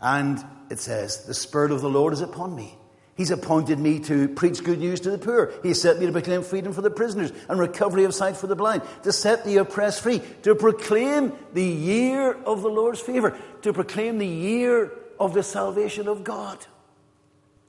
And 0.01 0.43
it 0.69 0.79
says, 0.79 1.25
The 1.25 1.33
Spirit 1.33 1.71
of 1.71 1.81
the 1.81 1.89
Lord 1.89 2.13
is 2.13 2.21
upon 2.21 2.55
me. 2.55 2.75
He's 3.19 3.31
appointed 3.31 3.79
me 3.79 3.99
to 4.01 4.29
preach 4.29 4.63
good 4.63 4.79
news 4.79 5.01
to 5.01 5.11
the 5.11 5.17
poor. 5.17 5.51
He 5.61 5.73
sent 5.73 5.99
me 5.99 6.05
to 6.05 6.11
proclaim 6.13 6.41
freedom 6.41 6.71
for 6.71 6.81
the 6.81 6.89
prisoners 6.89 7.33
and 7.49 7.59
recovery 7.59 8.05
of 8.05 8.13
sight 8.13 8.37
for 8.37 8.47
the 8.47 8.55
blind, 8.55 8.81
to 9.03 9.11
set 9.11 9.43
the 9.43 9.57
oppressed 9.57 10.01
free, 10.01 10.21
to 10.43 10.55
proclaim 10.55 11.33
the 11.51 11.61
year 11.61 12.31
of 12.31 12.61
the 12.61 12.69
Lord's 12.69 13.01
favor, 13.01 13.37
to 13.63 13.73
proclaim 13.73 14.19
the 14.19 14.25
year 14.25 14.93
of 15.19 15.33
the 15.33 15.43
salvation 15.43 16.07
of 16.07 16.23
God. 16.23 16.65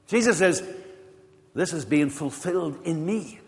Jesus 0.07 0.39
says, 0.39 0.63
This 1.53 1.73
is 1.73 1.85
being 1.85 2.11
fulfilled 2.11 2.79
in 2.85 3.05
me. 3.05 3.41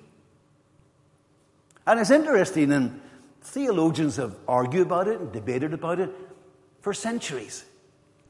And 1.87 2.01
it's 2.01 2.11
interesting, 2.11 2.73
and 2.73 3.01
theologians 3.43 4.17
have 4.17 4.37
argued 4.49 4.87
about 4.87 5.09
it 5.09 5.21
and 5.21 5.33
debated 5.33 5.75
about 5.75 6.01
it 6.01 6.11
for 6.81 6.95
centuries. 6.95 7.65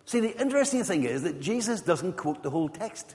See, 0.04 0.21
the 0.21 0.40
interesting 0.40 0.83
thing 0.85 1.04
is 1.04 1.23
that 1.23 1.40
Jesus 1.40 1.81
doesn't 1.81 2.16
quote 2.16 2.42
the 2.42 2.50
whole 2.50 2.69
text. 2.69 3.14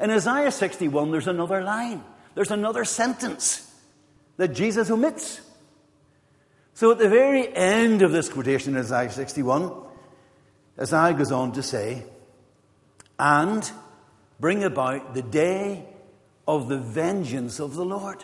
In 0.00 0.10
Isaiah 0.10 0.50
61, 0.50 1.10
there's 1.10 1.28
another 1.28 1.62
line, 1.62 2.04
there's 2.34 2.50
another 2.50 2.84
sentence 2.84 3.72
that 4.36 4.48
Jesus 4.48 4.90
omits. 4.90 5.40
So 6.74 6.92
at 6.92 6.98
the 6.98 7.08
very 7.08 7.54
end 7.54 8.02
of 8.02 8.12
this 8.12 8.28
quotation 8.28 8.74
in 8.74 8.80
Isaiah 8.80 9.10
61, 9.10 9.72
Isaiah 10.78 11.14
goes 11.14 11.32
on 11.32 11.52
to 11.52 11.62
say, 11.62 12.04
and 13.18 13.70
bring 14.38 14.62
about 14.62 15.14
the 15.14 15.22
day 15.22 15.86
of 16.46 16.68
the 16.68 16.78
vengeance 16.78 17.58
of 17.58 17.74
the 17.74 17.84
Lord. 17.84 18.22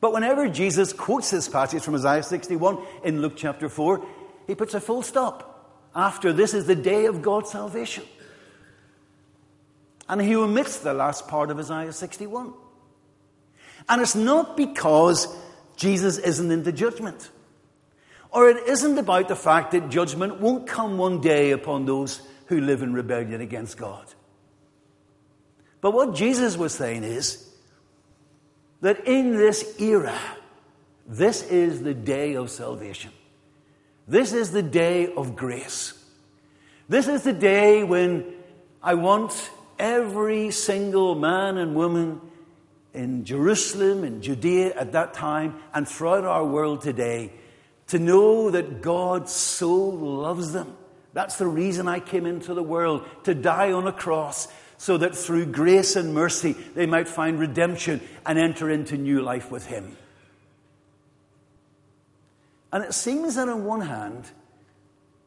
But 0.00 0.12
whenever 0.12 0.48
Jesus 0.48 0.92
quotes 0.92 1.30
this 1.30 1.48
passage 1.48 1.82
from 1.82 1.94
Isaiah 1.94 2.22
61 2.22 2.78
in 3.04 3.22
Luke 3.22 3.34
chapter 3.36 3.68
4, 3.68 4.04
he 4.46 4.54
puts 4.54 4.74
a 4.74 4.80
full 4.80 5.02
stop. 5.02 5.52
After 5.94 6.32
this 6.32 6.52
is 6.52 6.66
the 6.66 6.74
day 6.74 7.06
of 7.06 7.22
God's 7.22 7.50
salvation. 7.50 8.04
And 10.08 10.20
he 10.20 10.36
omits 10.36 10.78
the 10.78 10.92
last 10.92 11.26
part 11.26 11.50
of 11.50 11.58
Isaiah 11.58 11.92
61. 11.92 12.52
And 13.88 14.02
it's 14.02 14.14
not 14.14 14.56
because 14.56 15.34
Jesus 15.76 16.18
isn't 16.18 16.50
into 16.50 16.72
judgment. 16.72 17.30
Or 18.30 18.48
it 18.50 18.68
isn't 18.68 18.98
about 18.98 19.28
the 19.28 19.36
fact 19.36 19.72
that 19.72 19.88
judgment 19.88 20.40
won't 20.40 20.66
come 20.66 20.98
one 20.98 21.20
day 21.20 21.52
upon 21.52 21.86
those 21.86 22.20
who 22.46 22.60
live 22.60 22.82
in 22.82 22.92
rebellion 22.92 23.40
against 23.40 23.78
God. 23.78 24.04
But 25.80 25.92
what 25.92 26.14
Jesus 26.14 26.56
was 26.56 26.74
saying 26.74 27.04
is 27.04 27.45
that 28.80 29.06
in 29.06 29.36
this 29.36 29.80
era, 29.80 30.18
this 31.06 31.42
is 31.42 31.82
the 31.82 31.94
day 31.94 32.34
of 32.34 32.50
salvation. 32.50 33.12
This 34.08 34.32
is 34.32 34.52
the 34.52 34.62
day 34.62 35.12
of 35.14 35.34
grace. 35.34 35.92
This 36.88 37.08
is 37.08 37.22
the 37.22 37.32
day 37.32 37.82
when 37.82 38.24
I 38.82 38.94
want 38.94 39.50
every 39.78 40.50
single 40.50 41.14
man 41.14 41.56
and 41.56 41.74
woman 41.74 42.20
in 42.94 43.24
Jerusalem 43.24 44.04
and 44.04 44.22
Judea 44.22 44.74
at 44.74 44.92
that 44.92 45.12
time 45.12 45.56
and 45.74 45.86
throughout 45.88 46.24
our 46.24 46.44
world 46.44 46.82
today 46.82 47.32
to 47.88 47.98
know 47.98 48.50
that 48.50 48.82
God 48.82 49.28
so 49.28 49.74
loves 49.74 50.52
them. 50.52 50.76
That's 51.12 51.38
the 51.38 51.46
reason 51.46 51.88
I 51.88 52.00
came 52.00 52.26
into 52.26 52.54
the 52.54 52.62
world 52.62 53.06
to 53.24 53.34
die 53.34 53.72
on 53.72 53.86
a 53.86 53.92
cross 53.92 54.48
so 54.78 54.98
that 54.98 55.16
through 55.16 55.46
grace 55.46 55.96
and 55.96 56.14
mercy 56.14 56.52
they 56.74 56.86
might 56.86 57.08
find 57.08 57.38
redemption 57.38 58.00
and 58.24 58.38
enter 58.38 58.70
into 58.70 58.96
new 58.96 59.22
life 59.22 59.50
with 59.50 59.66
Him. 59.66 59.96
And 62.72 62.84
it 62.84 62.94
seems 62.94 63.36
that 63.36 63.48
on 63.48 63.64
one 63.64 63.80
hand, 63.80 64.24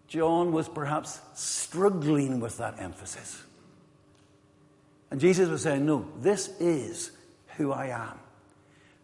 John 0.08 0.52
was 0.52 0.68
perhaps 0.68 1.20
struggling 1.34 2.40
with 2.40 2.58
that 2.58 2.80
emphasis. 2.80 3.44
And 5.12 5.20
Jesus 5.20 5.50
was 5.50 5.64
saying, 5.64 5.86
No, 5.86 6.08
this 6.20 6.50
is 6.60 7.12
who 7.58 7.72
I 7.72 7.88
am. 7.88 8.20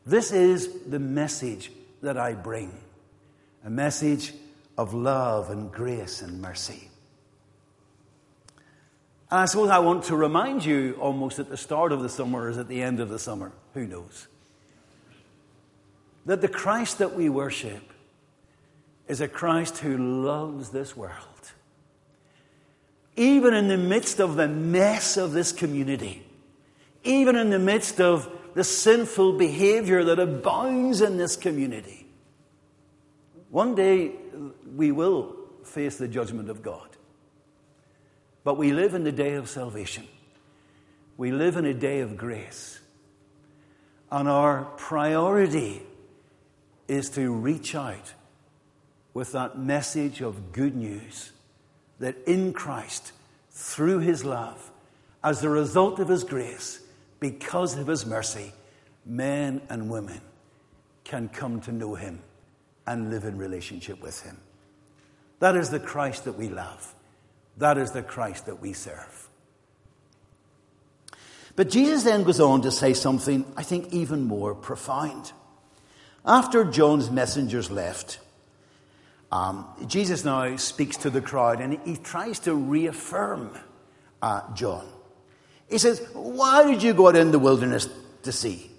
This 0.06 0.32
is 0.32 0.84
the 0.84 1.00
message 1.00 1.72
that 2.02 2.18
I 2.18 2.34
bring 2.34 2.72
a 3.66 3.70
message 3.70 4.34
of 4.78 4.94
love 4.94 5.50
and 5.50 5.72
grace 5.72 6.22
and 6.22 6.40
mercy. 6.42 6.90
And 9.32 9.40
I 9.40 9.46
suppose 9.46 9.70
I 9.70 9.80
want 9.80 10.06
to 10.06 10.16
remind 10.16 10.64
you 10.64 10.98
almost 11.00 11.40
at 11.40 11.50
the 11.50 11.58
start 11.58 11.92
of 11.92 12.02
the 12.02 12.10
summer 12.10 12.50
as 12.50 12.58
at 12.58 12.68
the 12.68 12.82
end 12.82 13.00
of 13.00 13.10
the 13.10 13.20
summer, 13.20 13.52
who 13.74 13.88
knows, 13.88 14.28
that 16.26 16.42
the 16.42 16.48
Christ 16.48 17.00
that 17.00 17.16
we 17.16 17.30
worship 17.30 17.92
is 19.08 19.22
a 19.22 19.28
Christ 19.28 19.80
who 19.80 19.98
loves 19.98 20.70
this 20.70 20.96
world 20.96 21.36
even 23.16 23.54
in 23.54 23.68
the 23.68 23.78
midst 23.78 24.20
of 24.20 24.36
the 24.36 24.48
mess 24.48 25.18
of 25.18 25.32
this 25.32 25.52
community, 25.52 26.26
even 27.04 27.36
in 27.36 27.50
the 27.50 27.60
midst 27.60 28.02
of 28.02 28.30
the 28.54 28.64
sinful 28.64 29.38
behavior 29.38 30.04
that 30.04 30.20
abounds 30.20 31.02
in 31.02 31.18
this 31.18 31.36
community, 31.36 32.08
one 33.50 33.76
day 33.76 34.12
we 34.76 34.92
will 34.92 35.36
face 35.64 35.98
the 35.98 36.08
judgment 36.08 36.50
of 36.50 36.62
God. 36.62 36.95
But 38.46 38.58
we 38.58 38.72
live 38.72 38.94
in 38.94 39.04
the 39.04 39.12
day 39.12 39.34
of 39.34 39.50
salvation. 39.50 40.08
We 41.18 41.32
live 41.32 41.58
in 41.58 41.66
a 41.66 41.74
day 41.74 42.00
of 42.00 42.16
grace. 42.16 42.80
And 44.12 44.30
our 44.30 44.66
priority 44.78 45.82
is 46.88 47.10
to 47.12 47.34
reach 47.34 47.74
out 47.76 48.14
with 49.16 49.32
that 49.32 49.58
message 49.58 50.22
of 50.22 50.52
good 50.52 50.76
news 50.76 51.32
that 52.00 52.16
in 52.28 52.54
Christ, 52.54 53.14
through 53.50 54.00
his 54.00 54.24
love, 54.24 54.72
as 55.24 55.44
a 55.44 55.50
result 55.50 56.00
of 56.00 56.08
his 56.08 56.24
grace, 56.24 56.82
because 57.20 57.76
of 57.76 57.88
his 57.88 58.06
mercy, 58.06 58.54
men 59.06 59.62
and 59.70 59.90
women 59.90 60.22
can 61.04 61.30
come 61.30 61.62
to 61.62 61.72
know 61.72 61.96
him 61.96 62.20
and 62.86 63.10
live 63.10 63.24
in 63.24 63.40
relationship 63.40 64.02
with 64.04 64.22
him. 64.22 64.38
That 65.40 65.56
is 65.56 65.72
the 65.72 65.80
Christ 65.80 66.26
that 66.26 66.38
we 66.38 66.50
love. 66.50 66.95
That 67.58 67.78
is 67.78 67.92
the 67.92 68.04
Christ 68.04 68.48
that 68.48 68.62
we 68.62 68.74
serve. 68.74 69.30
But 71.56 71.70
Jesus 71.70 72.04
then 72.04 72.24
goes 72.24 72.40
on 72.40 72.64
to 72.64 72.72
say 72.72 72.94
something, 72.94 73.46
I 73.56 73.64
think, 73.64 73.94
even 73.94 74.24
more 74.24 74.54
profound. 74.54 75.32
After 76.26 76.66
John's 76.66 77.10
messengers 77.10 77.72
left, 77.72 78.20
um, 79.32 79.66
Jesus 79.88 80.26
now 80.26 80.58
speaks 80.58 80.98
to 80.98 81.10
the 81.10 81.22
crowd 81.22 81.62
and 81.62 81.80
he 81.86 81.96
tries 81.98 82.40
to 82.40 82.54
reaffirm 82.54 83.58
uh, 84.22 84.42
John. 84.54 84.88
He 85.70 85.78
says, 85.78 86.06
Why 86.14 86.70
did 86.70 86.84
you 86.84 86.94
go 86.94 87.08
out 87.08 87.16
in 87.16 87.32
the 87.32 87.40
wilderness 87.40 87.88
to 88.24 88.32
see? 88.32 88.70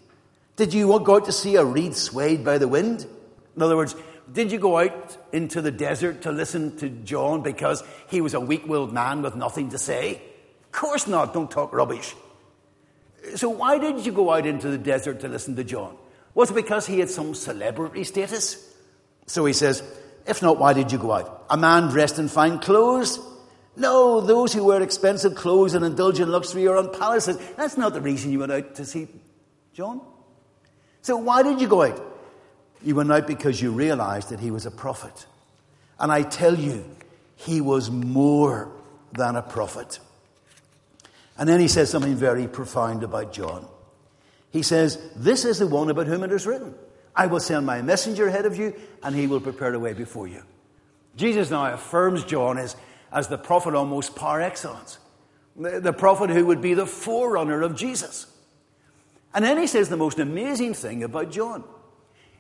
Did 0.57 0.75
you 0.75 0.99
go 1.01 1.17
out 1.17 1.27
to 1.27 1.33
see 1.33 1.57
a 1.57 1.65
reed 1.65 1.95
swayed 1.95 2.45
by 2.45 2.59
the 2.59 2.69
wind? 2.69 3.07
In 3.55 3.63
other 3.63 3.77
words, 3.77 3.95
did 4.31 4.53
you 4.53 4.59
go 4.59 4.79
out 4.79 5.17
into 5.33 5.63
the 5.63 5.71
desert 5.71 6.23
to 6.23 6.33
listen 6.33 6.77
to 6.79 6.89
John 6.89 7.43
because 7.43 7.83
he 8.09 8.21
was 8.21 8.35
a 8.35 8.41
weak 8.41 8.67
willed 8.67 8.93
man 8.93 9.23
with 9.23 9.37
nothing 9.37 9.71
to 9.71 9.79
say? 9.79 10.21
Of 10.65 10.73
course 10.73 11.07
not, 11.07 11.33
don't 11.33 11.51
talk 11.51 11.73
rubbish. 11.73 12.15
So, 13.35 13.49
why 13.49 13.79
did 13.79 14.07
you 14.07 14.13
go 14.13 14.33
out 14.33 14.47
into 14.47 14.69
the 14.69 14.79
desert 14.79 15.21
to 15.21 15.29
listen 15.29 15.57
to 15.57 15.65
John? 15.65 15.97
Was 16.35 16.51
it 16.51 16.55
because 16.55 16.87
he 16.87 17.01
had 17.01 17.11
some 17.11 17.35
celebrity 17.35 18.05
status? 18.05 18.63
So 19.27 19.45
he 19.45 19.53
says, 19.53 19.83
if 20.27 20.43
not, 20.43 20.59
why 20.59 20.73
did 20.73 20.93
you 20.93 20.99
go 20.99 21.13
out? 21.13 21.47
A 21.51 21.57
man 21.57 21.89
dressed 21.89 22.19
in 22.19 22.29
fine 22.29 22.59
clothes? 22.59 23.19
No, 23.77 24.21
those 24.21 24.53
who 24.53 24.65
wear 24.65 24.83
expensive 24.83 25.35
clothes 25.35 25.75
and 25.75 25.85
indulge 25.85 26.21
in 26.21 26.31
luxury 26.31 26.67
are 26.67 26.77
on 26.77 26.93
palaces. 26.93 27.39
That's 27.57 27.77
not 27.77 27.95
the 27.95 28.01
reason 28.01 28.33
you 28.33 28.41
went 28.41 28.53
out 28.53 28.75
to 28.77 28.85
see 28.85 29.09
John. 29.73 30.01
So 31.03 31.17
why 31.17 31.43
did 31.43 31.61
you 31.61 31.69
go 31.69 31.83
out? 31.83 32.16
You 32.83 32.95
went 32.95 33.13
out 33.13 33.27
because 33.27 33.61
you 33.61 33.73
realized 33.73 34.31
that 34.31 34.41
he 34.41 34.51
was 34.51 34.67
a 34.67 34.71
prophet. 34.71 35.27
And 35.99 36.13
I 36.13 36.23
tell 36.23 36.55
you, 36.55 36.85
he 37.37 37.61
was 37.61 37.91
more 37.91 38.71
than 39.13 39.37
a 39.37 39.43
prophet. 39.43 39.99
And 41.39 41.49
then 41.49 41.61
he 41.61 41.69
says 41.69 41.91
something 41.91 42.15
very 42.15 42.49
profound 42.49 43.03
about 43.03 43.33
John. 43.33 43.67
He 44.51 44.63
says, 44.63 44.99
This 45.17 45.45
is 45.45 45.59
the 45.59 45.67
one 45.67 45.91
about 45.91 46.07
whom 46.07 46.23
it 46.23 46.33
is 46.33 46.47
written. 46.47 46.75
I 47.15 47.27
will 47.27 47.41
send 47.41 47.65
my 47.65 47.83
messenger 47.83 48.29
ahead 48.29 48.47
of 48.47 48.57
you, 48.57 48.75
and 49.03 49.15
he 49.15 49.27
will 49.27 49.41
prepare 49.41 49.73
the 49.73 49.79
way 49.79 49.93
before 49.93 50.29
you. 50.29 50.43
Jesus 51.17 51.51
now 51.51 51.73
affirms 51.73 52.25
John 52.25 52.59
as, 52.59 52.77
as 53.11 53.29
the 53.29 53.39
prophet 53.39 53.75
almost 53.75 54.15
par 54.15 54.41
excellence, 54.41 54.99
the, 55.57 55.81
the 55.81 55.93
prophet 55.93 56.31
who 56.31 56.45
would 56.47 56.61
be 56.61 56.75
the 56.75 56.87
forerunner 56.87 57.63
of 57.63 57.75
Jesus. 57.75 58.27
And 59.35 59.45
then 59.45 59.59
he 59.59 59.67
says 59.67 59.89
the 59.89 59.97
most 59.97 60.19
amazing 60.19 60.75
thing 60.75 61.03
about 61.03 61.31
John. 61.31 61.65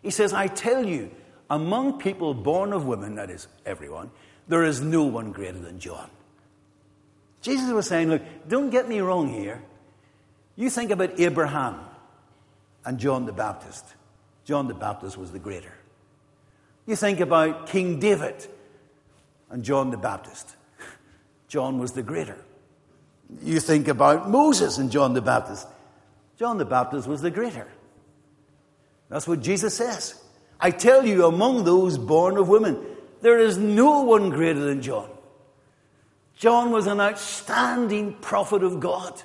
He 0.06 0.12
says, 0.12 0.32
I 0.32 0.46
tell 0.46 0.86
you, 0.86 1.10
among 1.50 1.98
people 1.98 2.32
born 2.32 2.72
of 2.72 2.86
women, 2.86 3.16
that 3.16 3.28
is, 3.28 3.48
everyone, 3.66 4.12
there 4.46 4.62
is 4.62 4.80
no 4.80 5.02
one 5.02 5.32
greater 5.32 5.58
than 5.58 5.80
John. 5.80 6.08
Jesus 7.42 7.72
was 7.72 7.88
saying, 7.88 8.10
Look, 8.10 8.22
don't 8.46 8.70
get 8.70 8.88
me 8.88 9.00
wrong 9.00 9.28
here. 9.28 9.60
You 10.54 10.70
think 10.70 10.92
about 10.92 11.18
Abraham 11.18 11.80
and 12.84 13.00
John 13.00 13.26
the 13.26 13.32
Baptist. 13.32 13.84
John 14.44 14.68
the 14.68 14.74
Baptist 14.74 15.18
was 15.18 15.32
the 15.32 15.40
greater. 15.40 15.74
You 16.86 16.94
think 16.94 17.18
about 17.18 17.66
King 17.66 17.98
David 17.98 18.46
and 19.50 19.64
John 19.64 19.90
the 19.90 19.96
Baptist. 19.96 20.54
John 21.48 21.80
was 21.80 21.90
the 21.90 22.04
greater. 22.04 22.38
You 23.42 23.58
think 23.58 23.88
about 23.88 24.30
Moses 24.30 24.78
and 24.78 24.88
John 24.88 25.14
the 25.14 25.20
Baptist. 25.20 25.66
John 26.38 26.58
the 26.58 26.64
Baptist 26.64 27.08
was 27.08 27.22
the 27.22 27.30
greater. 27.32 27.66
That's 29.08 29.28
what 29.28 29.40
Jesus 29.40 29.74
says. 29.74 30.20
I 30.58 30.70
tell 30.70 31.06
you, 31.06 31.26
among 31.26 31.64
those 31.64 31.98
born 31.98 32.36
of 32.36 32.48
women, 32.48 32.84
there 33.20 33.38
is 33.38 33.58
no 33.58 34.02
one 34.02 34.30
greater 34.30 34.60
than 34.60 34.82
John. 34.82 35.10
John 36.36 36.70
was 36.70 36.86
an 36.86 37.00
outstanding 37.00 38.14
prophet 38.14 38.62
of 38.62 38.80
God. 38.80 39.22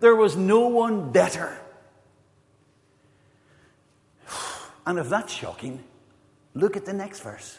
There 0.00 0.16
was 0.16 0.36
no 0.36 0.68
one 0.68 1.12
better. 1.12 1.56
And 4.86 4.98
if 4.98 5.08
that's 5.08 5.32
shocking, 5.32 5.84
look 6.54 6.76
at 6.76 6.86
the 6.86 6.92
next 6.92 7.20
verse. 7.20 7.58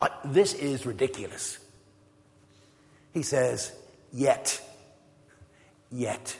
Uh, 0.00 0.08
this 0.24 0.52
is 0.52 0.84
ridiculous. 0.84 1.58
He 3.14 3.22
says, 3.22 3.72
Yet, 4.12 4.60
yet, 5.90 6.36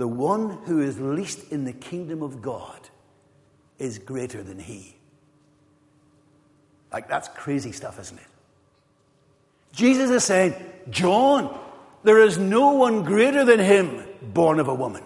the 0.00 0.08
one 0.08 0.48
who 0.64 0.80
is 0.80 0.98
least 0.98 1.52
in 1.52 1.66
the 1.66 1.74
kingdom 1.74 2.22
of 2.22 2.40
God 2.40 2.80
is 3.78 3.98
greater 3.98 4.42
than 4.42 4.58
he. 4.58 4.96
Like, 6.90 7.06
that's 7.06 7.28
crazy 7.28 7.72
stuff, 7.72 8.00
isn't 8.00 8.16
it? 8.16 8.26
Jesus 9.72 10.08
is 10.08 10.24
saying, 10.24 10.54
John, 10.88 11.54
there 12.02 12.18
is 12.22 12.38
no 12.38 12.72
one 12.72 13.04
greater 13.04 13.44
than 13.44 13.60
him 13.60 14.02
born 14.22 14.58
of 14.58 14.68
a 14.68 14.74
woman. 14.74 15.04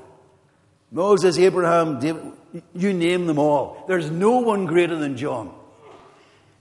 Moses, 0.93 1.39
Abraham, 1.39 1.99
David, 1.99 2.31
you 2.73 2.93
name 2.93 3.27
them 3.27 3.41
all. 3.41 3.85
There's 3.89 4.13
no 4.13 4.39
one 4.39 4.65
greater 4.65 4.95
than 4.95 5.17
John. 5.17 5.53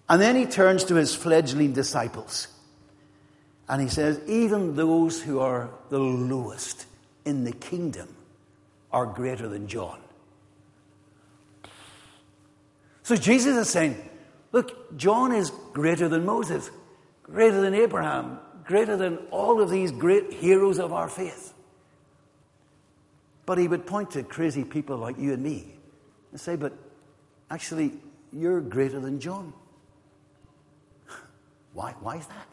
And 0.09 0.19
then 0.19 0.35
he 0.35 0.47
turns 0.47 0.85
to 0.85 0.95
his 0.95 1.13
fledgling 1.13 1.73
disciples 1.73 2.47
and 3.69 3.79
he 3.79 3.89
says, 3.89 4.19
Even 4.27 4.75
those 4.75 5.21
who 5.21 5.39
are 5.39 5.69
the 5.89 5.99
lowest 5.99 6.87
in 7.25 7.43
the 7.43 7.51
kingdom 7.51 8.07
are 8.93 9.07
greater 9.07 9.49
than 9.49 9.67
John. 9.67 9.99
So 13.01 13.17
Jesus 13.17 13.57
is 13.57 13.69
saying, 13.69 14.09
Look, 14.53 14.95
John 14.97 15.33
is 15.33 15.51
greater 15.73 16.07
than 16.07 16.25
Moses, 16.25 16.69
greater 17.23 17.59
than 17.59 17.73
Abraham, 17.73 18.39
greater 18.63 18.95
than 18.95 19.17
all 19.31 19.59
of 19.59 19.69
these 19.69 19.91
great 19.91 20.31
heroes 20.31 20.79
of 20.79 20.93
our 20.93 21.09
faith. 21.09 21.53
But 23.47 23.57
he 23.57 23.67
would 23.67 23.85
point 23.87 24.11
to 24.11 24.23
crazy 24.23 24.63
people 24.63 24.97
like 24.97 25.17
you 25.17 25.33
and 25.33 25.43
me 25.43 25.73
and 26.31 26.39
say, 26.39 26.55
But 26.55 26.73
actually, 27.49 27.93
you're 28.31 28.61
greater 28.61 28.99
than 28.99 29.19
John. 29.19 29.53
Why, 31.73 31.93
why 31.99 32.17
is 32.17 32.27
that? 32.27 32.47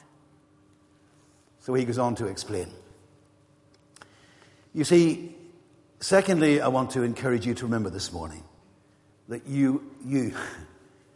So 1.61 1.75
he 1.75 1.85
goes 1.85 1.99
on 1.99 2.15
to 2.17 2.27
explain. 2.27 2.69
You 4.73 4.85
see, 4.85 5.37
secondly, 6.01 6.61
I 6.61 6.69
want 6.69 6.91
to 6.93 7.03
encourage 7.03 7.47
you 7.47 7.55
to 7.55 7.65
remember 7.65 7.91
this 7.91 8.13
morning 8.13 8.43
that 9.29 9.47
you, 9.47 9.91
you, 10.05 10.35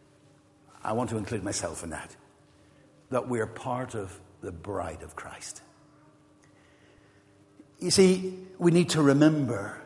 I 0.84 0.92
want 0.92 1.10
to 1.10 1.16
include 1.16 1.42
myself 1.42 1.82
in 1.82 1.90
that, 1.90 2.14
that 3.10 3.28
we're 3.28 3.46
part 3.46 3.94
of 3.94 4.18
the 4.40 4.52
bride 4.52 5.02
of 5.02 5.16
Christ. 5.16 5.62
You 7.80 7.90
see, 7.90 8.38
we 8.58 8.70
need 8.70 8.90
to 8.90 9.02
remember 9.02 9.80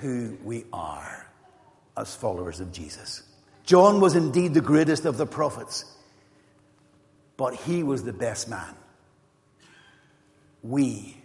who 0.00 0.36
we 0.44 0.64
are 0.72 1.26
as 1.96 2.14
followers 2.14 2.60
of 2.60 2.72
Jesus. 2.72 3.22
John 3.64 4.00
was 4.00 4.14
indeed 4.14 4.54
the 4.54 4.60
greatest 4.60 5.04
of 5.04 5.16
the 5.18 5.26
prophets, 5.26 5.84
but 7.36 7.54
he 7.54 7.82
was 7.82 8.04
the 8.04 8.12
best 8.12 8.48
man. 8.48 8.74
We 10.62 11.16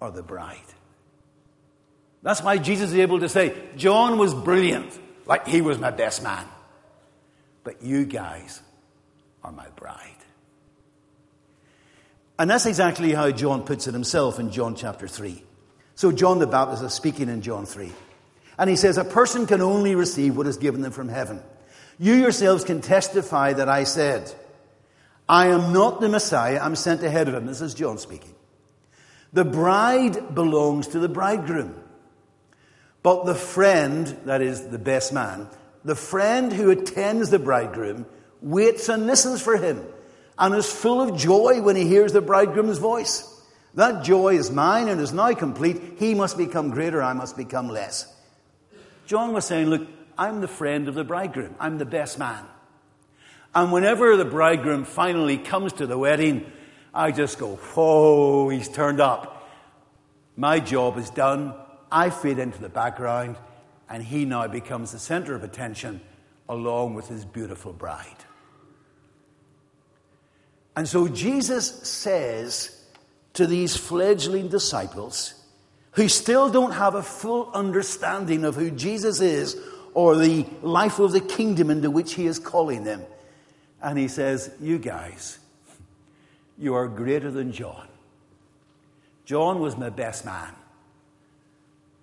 are 0.00 0.10
the 0.10 0.22
bride. 0.22 0.58
That's 2.24 2.42
why 2.42 2.56
Jesus 2.56 2.90
is 2.90 2.96
able 2.96 3.20
to 3.20 3.28
say, 3.28 3.54
John 3.76 4.18
was 4.18 4.32
brilliant, 4.32 4.98
like 5.26 5.46
he 5.46 5.60
was 5.60 5.78
my 5.78 5.90
best 5.90 6.22
man. 6.22 6.44
But 7.62 7.82
you 7.82 8.06
guys 8.06 8.62
are 9.44 9.52
my 9.52 9.68
bride. 9.76 10.10
And 12.38 12.48
that's 12.48 12.64
exactly 12.64 13.12
how 13.12 13.30
John 13.30 13.62
puts 13.62 13.86
it 13.86 13.92
himself 13.92 14.40
in 14.40 14.50
John 14.50 14.74
chapter 14.74 15.06
3. 15.06 15.42
So 15.96 16.10
John 16.12 16.38
the 16.38 16.46
Baptist 16.46 16.82
is 16.82 16.94
speaking 16.94 17.28
in 17.28 17.42
John 17.42 17.66
3. 17.66 17.92
And 18.58 18.70
he 18.70 18.76
says, 18.76 18.96
A 18.96 19.04
person 19.04 19.46
can 19.46 19.60
only 19.60 19.94
receive 19.94 20.34
what 20.34 20.46
is 20.46 20.56
given 20.56 20.80
them 20.80 20.92
from 20.92 21.10
heaven. 21.10 21.42
You 21.98 22.14
yourselves 22.14 22.64
can 22.64 22.80
testify 22.80 23.52
that 23.52 23.68
I 23.68 23.84
said, 23.84 24.32
I 25.28 25.48
am 25.48 25.74
not 25.74 26.00
the 26.00 26.08
Messiah, 26.08 26.58
I'm 26.60 26.74
sent 26.74 27.02
ahead 27.02 27.28
of 27.28 27.34
him. 27.34 27.44
This 27.44 27.60
is 27.60 27.74
John 27.74 27.98
speaking. 27.98 28.34
The 29.34 29.44
bride 29.44 30.34
belongs 30.34 30.88
to 30.88 30.98
the 30.98 31.08
bridegroom. 31.08 31.83
But 33.04 33.26
the 33.26 33.34
friend, 33.34 34.06
that 34.24 34.40
is 34.40 34.68
the 34.68 34.78
best 34.78 35.12
man, 35.12 35.46
the 35.84 35.94
friend 35.94 36.50
who 36.50 36.70
attends 36.70 37.28
the 37.28 37.38
bridegroom 37.38 38.06
waits 38.40 38.88
and 38.88 39.06
listens 39.06 39.42
for 39.42 39.58
him 39.58 39.84
and 40.38 40.54
is 40.54 40.72
full 40.72 41.02
of 41.02 41.14
joy 41.14 41.60
when 41.60 41.76
he 41.76 41.86
hears 41.86 42.14
the 42.14 42.22
bridegroom's 42.22 42.78
voice. 42.78 43.30
That 43.74 44.04
joy 44.04 44.36
is 44.36 44.50
mine 44.50 44.88
and 44.88 45.02
is 45.02 45.12
now 45.12 45.34
complete. 45.34 45.98
He 45.98 46.14
must 46.14 46.38
become 46.38 46.70
greater, 46.70 47.02
I 47.02 47.12
must 47.12 47.36
become 47.36 47.68
less. 47.68 48.10
John 49.04 49.34
was 49.34 49.44
saying, 49.44 49.66
Look, 49.66 49.86
I'm 50.16 50.40
the 50.40 50.48
friend 50.48 50.88
of 50.88 50.94
the 50.94 51.04
bridegroom, 51.04 51.56
I'm 51.60 51.76
the 51.76 51.84
best 51.84 52.18
man. 52.18 52.42
And 53.54 53.70
whenever 53.70 54.16
the 54.16 54.24
bridegroom 54.24 54.86
finally 54.86 55.36
comes 55.36 55.74
to 55.74 55.86
the 55.86 55.98
wedding, 55.98 56.50
I 56.94 57.10
just 57.10 57.38
go, 57.38 57.56
Whoa, 57.56 58.48
he's 58.48 58.68
turned 58.70 59.02
up. 59.02 59.46
My 60.36 60.58
job 60.58 60.96
is 60.96 61.10
done. 61.10 61.52
I 61.94 62.10
fade 62.10 62.38
into 62.38 62.60
the 62.60 62.68
background, 62.68 63.36
and 63.88 64.02
he 64.02 64.24
now 64.24 64.46
becomes 64.48 64.92
the 64.92 64.98
center 64.98 65.34
of 65.34 65.44
attention 65.44 66.00
along 66.48 66.94
with 66.94 67.08
his 67.08 67.24
beautiful 67.24 67.72
bride. 67.72 68.24
And 70.76 70.88
so 70.88 71.08
Jesus 71.08 71.66
says 71.88 72.84
to 73.34 73.46
these 73.46 73.76
fledgling 73.76 74.48
disciples, 74.48 75.34
who 75.94 76.08
still 76.08 76.50
don't 76.50 76.72
have 76.72 76.94
a 76.96 77.02
full 77.02 77.50
understanding 77.52 78.44
of 78.44 78.56
who 78.56 78.70
Jesus 78.70 79.20
is 79.20 79.56
or 79.94 80.16
the 80.16 80.44
life 80.60 80.98
of 80.98 81.12
the 81.12 81.20
kingdom 81.20 81.70
into 81.70 81.90
which 81.90 82.14
he 82.14 82.26
is 82.26 82.38
calling 82.40 82.82
them. 82.82 83.02
And 83.80 83.96
he 83.96 84.08
says, 84.08 84.52
You 84.60 84.78
guys, 84.78 85.38
you 86.58 86.74
are 86.74 86.88
greater 86.88 87.30
than 87.30 87.52
John. 87.52 87.86
John 89.24 89.60
was 89.60 89.76
my 89.76 89.88
best 89.88 90.24
man, 90.24 90.52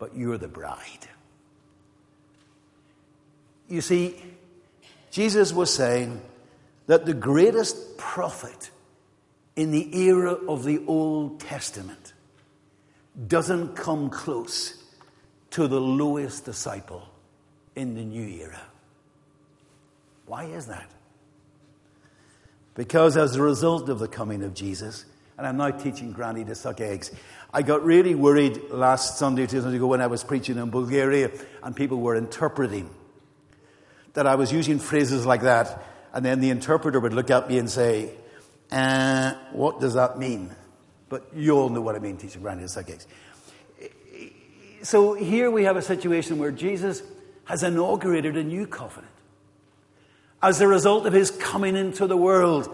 but 0.02 0.18
you're 0.18 0.40
the 0.40 0.48
bride. 0.48 1.08
You 3.70 3.82
see, 3.82 4.20
Jesus 5.12 5.54
was 5.54 5.72
saying 5.72 6.20
that 6.88 7.06
the 7.06 7.14
greatest 7.14 8.00
prophet 8.00 8.72
in 9.56 9.70
the 9.70 9.96
era 9.96 10.32
of 10.32 10.64
the 10.64 10.84
Old 10.88 11.40
Testament 11.40 12.14
doesn't 13.28 13.76
come 13.76 14.10
close 14.10 14.84
to 15.52 15.68
the 15.68 15.80
lowest 15.80 16.46
disciple 16.46 17.08
in 17.76 17.94
the 17.94 18.04
new 18.04 18.28
era. 18.42 18.64
Why 20.26 20.46
is 20.46 20.66
that? 20.66 20.90
Because 22.74 23.18
as 23.18 23.36
a 23.36 23.42
result 23.44 23.88
of 23.88 24.00
the 24.00 24.08
coming 24.08 24.42
of 24.42 24.56
Jesus, 24.56 25.06
and 25.38 25.46
I'm 25.46 25.58
now 25.58 25.70
teaching 25.70 26.12
Granny 26.12 26.44
to 26.46 26.56
suck 26.56 26.82
eggs, 26.82 27.12
I 27.54 27.64
got 27.64 27.84
really 27.84 28.16
worried 28.16 28.70
last 28.70 29.18
Sunday, 29.18 29.46
two 29.46 29.60
Sundays 29.60 29.78
ago, 29.78 29.88
when 29.88 30.00
I 30.02 30.08
was 30.08 30.24
preaching 30.24 30.58
in 30.58 30.70
Bulgaria 30.70 31.32
and 31.62 31.76
people 31.76 32.00
were 32.00 32.16
interpreting 32.16 32.90
that 34.14 34.26
I 34.26 34.36
was 34.36 34.52
using 34.54 34.80
phrases 34.80 35.26
like 35.26 35.42
that, 35.42 35.84
and 36.14 36.24
then 36.26 36.40
the 36.40 36.50
interpreter 36.50 37.00
would 37.00 37.14
look 37.14 37.30
at 37.30 37.50
me 37.50 37.58
and 37.58 37.70
say, 37.70 38.12
uh, 38.72 39.34
What 39.52 39.80
does 39.80 39.96
that 39.96 40.18
mean? 40.18 40.56
But 41.10 41.28
you 41.36 41.58
all 41.58 41.70
know 41.70 41.82
what 41.82 41.96
I 41.96 42.00
mean, 42.00 42.18
to 42.18 42.68
suck 42.68 42.90
eggs. 42.90 43.08
So 44.84 45.14
here 45.14 45.52
we 45.52 45.66
have 45.66 45.76
a 45.76 45.82
situation 45.82 46.40
where 46.40 46.52
Jesus 46.52 47.04
has 47.46 47.64
inaugurated 47.64 48.38
a 48.38 48.44
new 48.44 48.66
covenant 48.66 49.12
as 50.42 50.62
a 50.62 50.68
result 50.68 51.06
of 51.06 51.14
his 51.14 51.32
coming 51.32 51.76
into 51.76 52.08
the 52.08 52.18
world, 52.18 52.70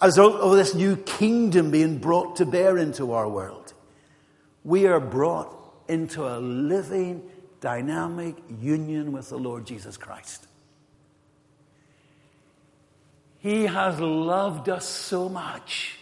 as 0.00 0.16
a 0.16 0.22
result 0.22 0.40
of 0.40 0.56
this 0.56 0.74
new 0.74 0.96
kingdom 0.96 1.70
being 1.70 1.98
brought 1.98 2.36
to 2.36 2.46
bear 2.46 2.78
into 2.78 3.12
our 3.12 3.28
world. 3.28 3.63
We 4.64 4.86
are 4.86 5.00
brought 5.00 5.54
into 5.88 6.26
a 6.26 6.40
living, 6.40 7.22
dynamic 7.60 8.36
union 8.60 9.12
with 9.12 9.28
the 9.28 9.38
Lord 9.38 9.66
Jesus 9.66 9.96
Christ. 9.96 10.46
He 13.38 13.66
has 13.66 14.00
loved 14.00 14.70
us 14.70 14.86
so 14.86 15.28
much 15.28 15.98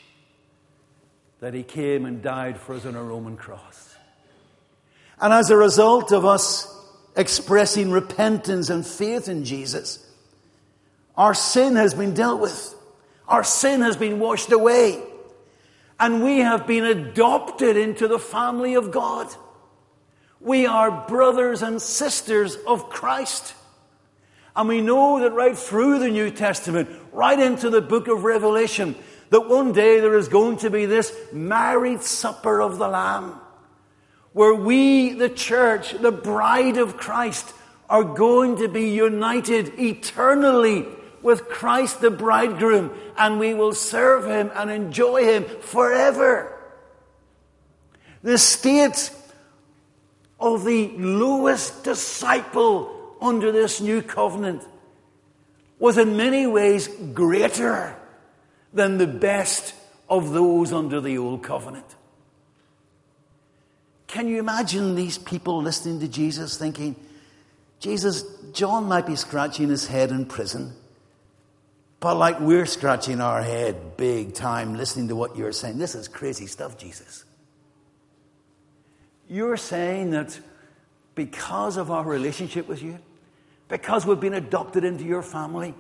that 1.41 1.55
he 1.55 1.65
came 1.65 2.07
and 2.07 2.23
died 2.23 2.57
for 2.57 2.77
us 2.77 2.87
on 2.87 2.95
a 2.95 3.03
Roman 3.03 3.37
cross. 3.37 3.97
And 5.21 5.33
as 5.33 5.51
a 5.51 5.57
result 5.57 6.13
of 6.13 6.25
us 6.25 6.69
expressing 7.17 7.91
repentance 7.91 8.71
and 8.71 8.87
faith 8.87 9.29
in 9.29 9.45
Jesus, 9.45 10.09
our 11.17 11.35
sin 11.35 11.75
has 11.75 11.95
been 11.95 12.15
dealt 12.15 12.41
with. 12.41 12.75
Our 13.27 13.43
sin 13.43 13.81
has 13.81 13.97
been 13.97 14.21
washed 14.21 14.53
away. 14.53 15.03
And 16.03 16.21
we 16.21 16.39
have 16.39 16.67
been 16.67 16.85
adopted 16.85 17.77
into 17.77 18.09
the 18.09 18.19
family 18.19 18.75
of 18.75 18.91
God. 18.91 19.33
We 20.41 20.67
are 20.67 21.07
brothers 21.07 21.63
and 21.63 21.81
sisters 21.81 22.57
of 22.67 22.91
Christ. 22.91 23.55
And 24.57 24.69
we 24.69 24.81
know 24.81 25.21
that 25.21 25.31
right 25.31 25.57
through 25.57 26.01
the 26.01 26.11
New 26.11 26.33
Testament, 26.33 26.89
right 27.13 27.39
into 27.39 27.71
the 27.71 27.81
book 27.81 28.09
of 28.09 28.25
Revelation, 28.25 28.97
that 29.31 29.49
one 29.49 29.71
day 29.71 30.01
there 30.01 30.19
is 30.19 30.27
going 30.27 30.57
to 30.57 30.71
be 30.71 30.87
this 30.87 31.17
marriage 31.33 32.03
supper 32.03 32.61
of 32.61 32.79
the 32.79 32.89
Lamb, 32.89 33.41
where 34.33 34.57
we, 34.57 35.13
the 35.13 35.29
church, 35.29 35.93
the 35.93 36.11
bride 36.11 36.79
of 36.79 36.97
Christ, 36.97 37.55
are 37.89 38.03
going 38.03 38.57
to 38.57 38.67
be 38.67 38.91
united 38.91 39.79
eternally 39.79 40.85
with 41.23 41.49
Christ 41.49 42.01
the 42.01 42.11
bridegroom, 42.11 42.91
and 43.17 43.39
we 43.39 43.55
will 43.55 43.73
serve 43.73 44.27
him 44.27 44.51
and 44.55 44.71
enjoy 44.71 45.25
him 45.25 45.45
forever. 45.61 46.59
The 48.23 48.39
state 48.39 49.11
of 50.39 50.65
the 50.65 50.89
lowest 50.97 51.85
disciple 51.85 53.17
under 53.21 53.53
this 53.53 53.81
new 53.81 54.03
covenant 54.03 54.67
was 55.79 55.99
in 55.99 56.17
many 56.17 56.47
ways 56.47 56.89
greater 57.13 57.97
than 58.73 58.99
the 58.99 59.07
best 59.07 59.75
of 60.09 60.33
those 60.33 60.73
under 60.73 61.01
the 61.01 61.19
old 61.19 61.43
covenant. 61.43 61.87
Can 64.07 64.29
you 64.29 64.39
imagine 64.39 64.95
these 64.95 65.17
people 65.17 65.63
listening 65.63 66.01
to 66.01 66.09
Jesus 66.09 66.59
thinking, 66.59 66.97
Jesus, 67.81 68.25
John 68.53 68.85
might 68.85 69.07
be 69.07 69.17
scratching 69.17 69.71
his 69.71 69.87
head 69.87 70.11
in 70.11 70.27
prison, 70.27 70.75
but 72.03 72.17
like 72.17 72.41
we're 72.41 72.67
scratching 72.67 73.21
our 73.21 73.41
head 73.41 73.97
big 73.97 74.35
time 74.35 74.75
listening 74.75 75.07
to 75.07 75.15
what 75.15 75.37
you're 75.37 75.53
saying. 75.53 75.79
This 75.79 75.95
is 75.95 76.09
crazy 76.09 76.49
stuff, 76.49 76.77
Jesus. 76.77 77.25
You're 79.29 79.57
saying 79.57 80.11
that 80.11 80.39
because 81.15 81.77
of 81.77 81.93
our 81.93 82.05
relationship 82.05 82.67
with 82.67 82.83
you, 82.83 82.99
because 83.69 84.05
we've 84.05 84.19
been 84.19 84.35
adopted 84.35 84.83
into 84.83 85.05
your 85.05 85.23
family, 85.23 85.75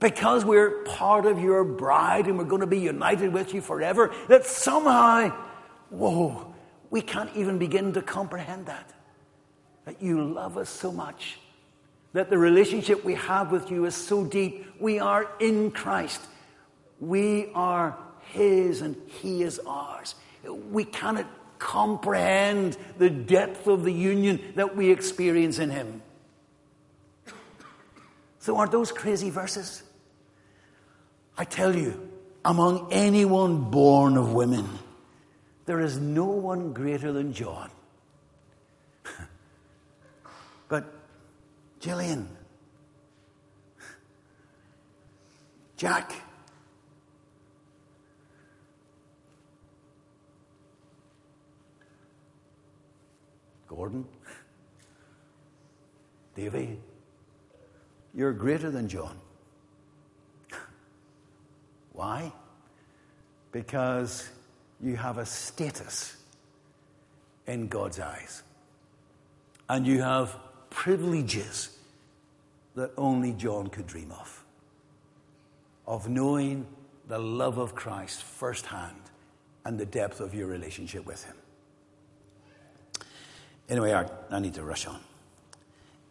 because 0.00 0.42
we're 0.42 0.84
part 0.84 1.26
of 1.26 1.38
your 1.38 1.64
bride 1.64 2.28
and 2.28 2.38
we're 2.38 2.44
going 2.44 2.62
to 2.62 2.66
be 2.66 2.80
united 2.80 3.30
with 3.30 3.52
you 3.52 3.60
forever, 3.60 4.10
that 4.28 4.46
somehow, 4.46 5.28
whoa, 5.90 6.54
we 6.88 7.02
can't 7.02 7.30
even 7.36 7.58
begin 7.58 7.92
to 7.92 8.00
comprehend 8.00 8.66
that. 8.66 8.90
That 9.84 10.00
you 10.00 10.32
love 10.32 10.56
us 10.56 10.70
so 10.70 10.90
much, 10.90 11.38
that 12.12 12.30
the 12.30 12.38
relationship 12.38 13.04
we 13.04 13.14
have 13.14 13.52
with 13.52 13.70
you 13.70 13.84
is 13.84 13.94
so 13.94 14.24
deep. 14.24 14.66
We 14.80 14.98
are 14.98 15.30
in 15.40 15.70
Christ, 15.70 16.20
we 17.00 17.50
are 17.54 17.96
His 18.20 18.80
and 18.82 18.96
He 19.06 19.42
is 19.42 19.60
ours. 19.66 20.14
We 20.70 20.84
cannot 20.84 21.26
comprehend 21.58 22.76
the 22.98 23.10
depth 23.10 23.66
of 23.66 23.84
the 23.84 23.92
union 23.92 24.52
that 24.54 24.76
we 24.76 24.90
experience 24.90 25.58
in 25.58 25.70
Him. 25.70 26.02
So, 28.40 28.56
aren't 28.56 28.72
those 28.72 28.92
crazy 28.92 29.30
verses? 29.30 29.82
I 31.36 31.44
tell 31.44 31.76
you, 31.76 32.08
among 32.44 32.88
anyone 32.92 33.70
born 33.70 34.16
of 34.16 34.32
women, 34.32 34.66
there 35.66 35.80
is 35.80 35.98
no 35.98 36.24
one 36.24 36.72
greater 36.72 37.12
than 37.12 37.32
John. 37.32 37.70
but, 40.68 40.84
Gillian, 41.80 42.28
Jack, 45.76 46.12
Gordon, 53.68 54.04
Davy, 56.34 56.78
you're 58.12 58.32
greater 58.32 58.70
than 58.70 58.88
John. 58.88 59.16
Why? 61.92 62.32
Because 63.52 64.28
you 64.80 64.96
have 64.96 65.18
a 65.18 65.26
status 65.26 66.16
in 67.46 67.68
God's 67.68 68.00
eyes. 68.00 68.42
And 69.68 69.86
you 69.86 70.02
have 70.02 70.36
privileges 70.70 71.76
that 72.74 72.90
only 72.96 73.32
John 73.32 73.68
could 73.68 73.86
dream 73.86 74.12
of. 74.12 74.44
Of 75.86 76.08
knowing 76.08 76.66
the 77.08 77.18
love 77.18 77.58
of 77.58 77.74
Christ 77.74 78.22
firsthand 78.22 79.00
and 79.64 79.78
the 79.78 79.86
depth 79.86 80.20
of 80.20 80.34
your 80.34 80.46
relationship 80.46 81.06
with 81.06 81.24
Him. 81.24 81.34
Anyway, 83.68 83.92
I, 83.92 84.06
I 84.30 84.38
need 84.38 84.54
to 84.54 84.62
rush 84.62 84.86
on. 84.86 85.00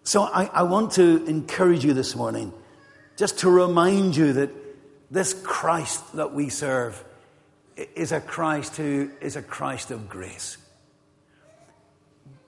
So 0.04 0.24
I, 0.24 0.46
I 0.54 0.64
want 0.64 0.92
to 0.94 1.26
encourage 1.26 1.84
you 1.84 1.94
this 1.94 2.16
morning 2.16 2.54
just 3.18 3.40
to 3.40 3.50
remind 3.50 4.16
you 4.16 4.34
that 4.34 4.52
this 5.10 5.34
Christ 5.34 6.16
that 6.16 6.34
we 6.34 6.50
serve 6.50 7.04
is 7.76 8.12
a 8.12 8.22
Christ 8.22 8.78
who 8.78 9.12
is 9.22 9.36
a 9.36 9.42
Christ 9.42 9.92
of 9.92 10.08
grace. 10.10 10.58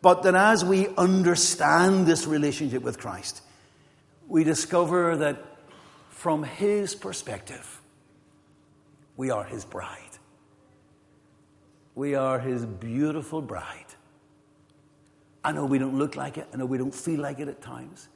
But 0.02 0.24
that 0.24 0.36
as 0.36 0.64
we 0.64 0.88
understand 0.96 2.08
this 2.08 2.26
relationship 2.26 2.84
with 2.84 3.00
Christ, 3.00 3.42
we 4.28 4.44
discover 4.44 5.18
that 5.18 5.44
from 6.10 6.44
His 6.44 6.96
perspective, 6.96 7.82
we 9.18 9.30
are 9.30 9.44
His 9.44 9.66
bride. 9.66 9.98
We 11.96 12.16
are 12.16 12.40
His 12.40 12.66
beautiful 12.66 13.42
bride. 13.42 13.86
I 15.44 15.52
know 15.52 15.66
we 15.66 15.80
don't 15.80 15.98
look 15.98 16.16
like 16.16 16.38
it, 16.38 16.48
I 16.54 16.58
know 16.58 16.66
we 16.66 16.78
don't 16.78 16.94
feel 16.94 17.20
like 17.20 17.40
it 17.40 17.48
at 17.48 17.62
times. 17.62 18.08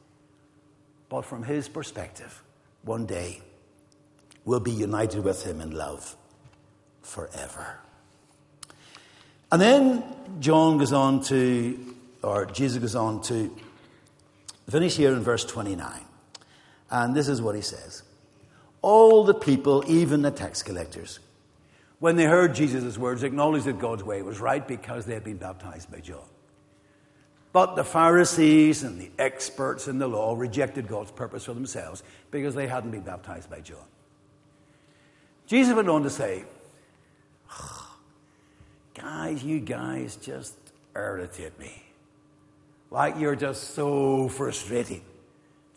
But 1.09 1.25
from 1.25 1.43
his 1.43 1.69
perspective, 1.69 2.43
one 2.83 3.05
day 3.05 3.41
we'll 4.45 4.59
be 4.59 4.71
united 4.71 5.23
with 5.23 5.43
him 5.43 5.61
in 5.61 5.71
love 5.71 6.15
forever. 7.01 7.79
And 9.53 9.61
then 9.61 10.03
John 10.39 10.79
goes 10.79 10.93
on 10.93 11.21
to, 11.25 11.95
or 12.23 12.47
Jesus 12.47 12.79
goes 12.79 12.95
on 12.95 13.21
to 13.25 13.55
finish 14.67 14.97
here 14.97 15.13
in 15.13 15.19
verse 15.19 15.45
29. 15.45 15.91
And 16.89 17.15
this 17.15 17.27
is 17.27 17.39
what 17.39 17.53
he 17.53 17.61
says 17.61 18.01
All 18.81 19.23
the 19.23 19.35
people, 19.35 19.83
even 19.85 20.23
the 20.23 20.31
tax 20.31 20.63
collectors, 20.63 21.19
when 21.99 22.15
they 22.15 22.23
heard 22.23 22.55
Jesus' 22.55 22.97
words, 22.97 23.21
acknowledged 23.21 23.65
that 23.65 23.77
God's 23.77 24.03
way 24.03 24.23
was 24.23 24.39
right 24.39 24.67
because 24.67 25.05
they 25.05 25.13
had 25.13 25.23
been 25.23 25.37
baptized 25.37 25.91
by 25.91 25.99
John. 25.99 26.25
But 27.51 27.75
the 27.75 27.83
Pharisees 27.83 28.81
and 28.81 28.99
the 28.99 29.11
experts 29.19 29.87
in 29.87 29.99
the 29.99 30.07
law 30.07 30.33
rejected 30.35 30.87
God's 30.87 31.11
purpose 31.11 31.45
for 31.45 31.53
themselves 31.53 32.01
because 32.31 32.55
they 32.55 32.65
hadn't 32.65 32.89
been 32.89 33.01
baptized 33.01 33.51
by 33.51 33.59
John. 33.59 33.85
Jesus 35.45 35.75
went 35.75 35.89
on 35.89 36.01
to 36.01 36.09
say, 36.09 36.43
Guys, 39.33 39.43
you 39.43 39.59
guys 39.59 40.15
just 40.17 40.55
irritate 40.95 41.57
me. 41.59 41.83
Like 42.91 43.17
you're 43.17 43.35
just 43.35 43.71
so 43.71 44.29
frustrating. 44.29 45.01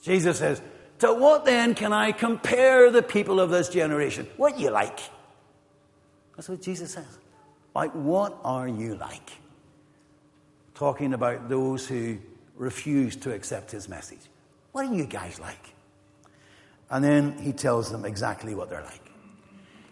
Jesus 0.02 0.38
says, 0.38 0.60
To 0.98 1.14
what 1.14 1.44
then 1.44 1.74
can 1.74 1.92
I 1.92 2.12
compare 2.12 2.90
the 2.90 3.02
people 3.02 3.40
of 3.40 3.50
this 3.50 3.68
generation? 3.68 4.26
What 4.36 4.58
you 4.58 4.70
like? 4.70 5.00
That's 6.36 6.48
what 6.48 6.60
Jesus 6.60 6.92
says. 6.92 7.18
Like, 7.74 7.92
what 7.92 8.38
are 8.44 8.68
you 8.68 8.96
like? 8.96 9.30
talking 10.76 11.14
about 11.14 11.48
those 11.48 11.88
who 11.88 12.18
refuse 12.54 13.16
to 13.16 13.32
accept 13.32 13.70
his 13.70 13.88
message. 13.88 14.20
What 14.72 14.86
are 14.86 14.94
you 14.94 15.06
guys 15.06 15.40
like? 15.40 15.74
And 16.90 17.02
then 17.02 17.38
he 17.38 17.52
tells 17.52 17.90
them 17.90 18.04
exactly 18.04 18.54
what 18.54 18.68
they're 18.68 18.84
like. 18.84 19.10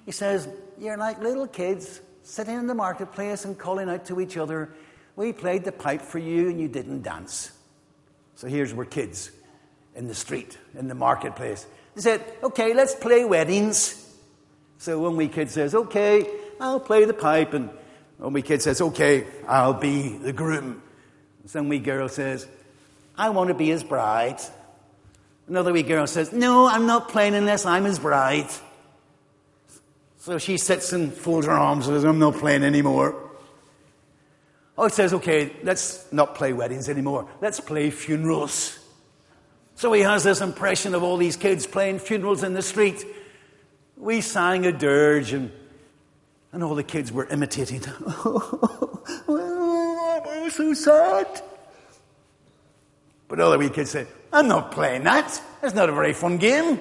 He 0.05 0.12
says, 0.12 0.46
You're 0.79 0.98
like 0.98 1.20
little 1.20 1.46
kids 1.46 2.03
sitting 2.24 2.56
in 2.58 2.66
the 2.66 2.74
marketplace 2.74 3.44
and 3.44 3.56
calling 3.56 3.88
out 3.88 4.06
to 4.06 4.20
each 4.20 4.37
other, 4.37 4.70
We 5.14 5.32
played 5.32 5.64
the 5.64 5.72
pipe 5.72 6.02
for 6.02 6.18
you 6.18 6.48
and 6.48 6.60
you 6.60 6.66
didn't 6.66 7.02
dance. 7.02 7.52
So 8.34 8.48
here's 8.48 8.74
where 8.74 8.87
kids 8.87 9.30
in 9.94 10.08
the 10.08 10.14
street, 10.14 10.58
in 10.76 10.88
the 10.88 10.94
marketplace. 10.94 11.66
They 11.94 12.00
said, 12.00 12.24
Okay, 12.42 12.74
let's 12.74 12.94
play 12.96 13.24
weddings. 13.24 14.00
So 14.78 14.98
one 14.98 15.16
wee 15.16 15.28
kid 15.28 15.50
says, 15.50 15.74
Okay, 15.74 16.26
I'll 16.60 16.80
play 16.80 17.04
the 17.04 17.14
pipe. 17.14 17.54
And 17.54 17.70
one 18.18 18.32
wee 18.32 18.42
kid 18.42 18.60
says, 18.62 18.80
Okay, 18.80 19.26
I'll 19.46 19.74
be 19.74 20.16
the 20.16 20.32
groom. 20.32 20.82
Some 21.46 21.68
wee 21.68 21.78
girl 21.78 22.08
says, 22.08 22.48
I 23.16 23.30
want 23.30 23.48
to 23.48 23.54
be 23.54 23.68
his 23.68 23.84
bride. 23.84 24.40
Another 25.46 25.72
wee 25.72 25.82
girl 25.82 26.06
says, 26.06 26.32
No, 26.32 26.66
I'm 26.66 26.87
not 26.87 27.10
playing 27.10 27.34
unless 27.34 27.66
I'm 27.66 27.84
his 27.84 27.98
bride. 27.98 28.48
So 30.24 30.38
she 30.38 30.56
sits 30.56 30.94
and 30.94 31.12
folds 31.12 31.46
her 31.46 31.52
arms 31.52 31.87
and 31.87 31.94
says, 31.94 32.04
I'm 32.04 32.18
not 32.18 32.37
playing 32.37 32.62
anymore. 32.62 33.14
Oh, 34.78 34.84
it 34.87 34.94
says, 34.94 35.12
okay, 35.12 35.54
let's 35.62 36.10
not 36.12 36.34
play 36.34 36.54
weddings 36.54 36.88
anymore. 36.88 37.28
Let's 37.42 37.60
play 37.60 37.90
funerals. 37.90 38.78
So 39.74 39.92
he 39.92 40.00
has 40.00 40.24
this 40.24 40.40
impression 40.40 40.94
of 40.94 41.02
all 41.02 41.18
these 41.18 41.37
kids 41.37 41.66
playing 41.66 41.98
funerals 41.98 42.42
in 42.42 42.54
the 42.54 42.62
street. 42.62 43.04
We 43.98 44.22
sang 44.22 44.64
a 44.64 44.72
dirge 44.72 45.34
and 45.34 45.52
And 46.54 46.64
all 46.64 46.74
the 46.74 46.84
kids 46.84 47.12
were 47.12 47.26
imitating. 47.26 47.82
oh, 48.06 49.02
so 50.48 50.72
sad. 50.72 51.42
But 53.28 53.40
other 53.40 53.58
wee 53.58 53.68
kids 53.68 53.90
said, 53.90 54.06
I'm 54.32 54.48
not 54.48 54.72
playing 54.72 55.04
that. 55.04 55.38
That's 55.60 55.74
not 55.74 55.90
a 55.90 55.92
very 55.92 56.14
fun 56.14 56.38
game. 56.38 56.80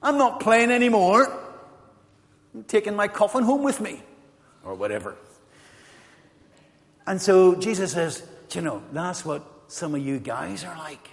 I'm 0.00 0.18
not 0.18 0.38
playing 0.38 0.70
anymore. 0.70 1.46
I'm 2.54 2.64
taking 2.64 2.96
my 2.96 3.08
coffin 3.08 3.42
home 3.42 3.62
with 3.62 3.80
me. 3.80 4.02
Or 4.64 4.74
whatever. 4.74 5.16
And 7.06 7.20
so 7.22 7.54
Jesus 7.54 7.92
says, 7.92 8.22
you 8.52 8.60
know, 8.60 8.82
that's 8.92 9.24
what 9.24 9.42
some 9.68 9.94
of 9.94 10.04
you 10.04 10.18
guys 10.18 10.64
are 10.64 10.76
like. 10.76 11.08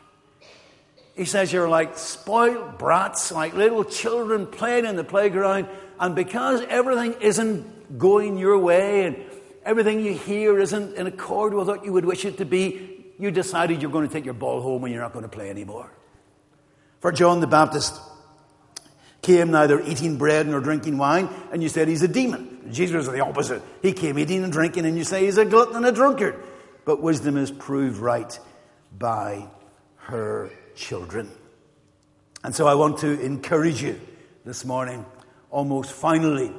He 1.15 1.23
says 1.23 1.53
you're 1.53 1.69
like 1.69 1.97
spoiled 1.97 2.77
brats, 2.77 3.31
like 3.31 3.53
little 3.53 3.85
children 3.85 4.47
playing 4.47 4.85
in 4.85 4.97
the 4.97 5.03
playground, 5.03 5.67
and 5.99 6.13
because 6.13 6.61
everything 6.67 7.15
isn't 7.21 7.97
going 7.97 8.37
your 8.37 8.57
way 8.59 9.05
and 9.05 9.17
everything 9.63 10.01
you 10.01 10.13
hear 10.13 10.59
isn't 10.59 10.95
in 10.95 11.07
accord 11.07 11.53
with 11.53 11.67
what 11.67 11.85
you 11.85 11.93
would 11.93 12.05
wish 12.05 12.25
it 12.25 12.37
to 12.39 12.45
be, 12.45 13.05
you 13.17 13.31
decided 13.31 13.81
you're 13.81 13.91
going 13.91 14.07
to 14.07 14.13
take 14.13 14.25
your 14.25 14.33
ball 14.33 14.61
home 14.61 14.83
and 14.83 14.93
you're 14.93 15.01
not 15.01 15.13
going 15.13 15.23
to 15.23 15.29
play 15.29 15.49
anymore. 15.49 15.89
For 16.99 17.13
John 17.13 17.39
the 17.39 17.47
Baptist 17.47 17.97
came 19.25 19.49
neither 19.49 19.81
eating 19.81 20.17
bread 20.17 20.47
nor 20.47 20.59
drinking 20.59 20.99
wine, 20.99 21.27
and 21.51 21.63
you 21.63 21.67
said 21.67 21.87
he's 21.87 22.03
a 22.03 22.07
demon. 22.07 22.69
Jesus 22.71 22.95
was 22.95 23.07
the 23.07 23.21
opposite. 23.21 23.63
He 23.81 23.91
came 23.91 24.19
eating 24.19 24.43
and 24.43 24.53
drinking, 24.53 24.85
and 24.85 24.95
you 24.95 25.03
say 25.03 25.25
he's 25.25 25.39
a 25.39 25.45
glutton 25.45 25.77
and 25.77 25.85
a 25.85 25.91
drunkard. 25.91 26.41
But 26.85 27.01
wisdom 27.01 27.35
is 27.35 27.49
proved 27.49 27.97
right 27.97 28.39
by 28.97 29.47
her 29.95 30.51
children. 30.75 31.31
And 32.43 32.53
so 32.53 32.67
I 32.67 32.75
want 32.75 32.99
to 32.99 33.19
encourage 33.19 33.81
you 33.81 33.99
this 34.45 34.63
morning, 34.63 35.03
almost 35.49 35.91
finally, 35.91 36.53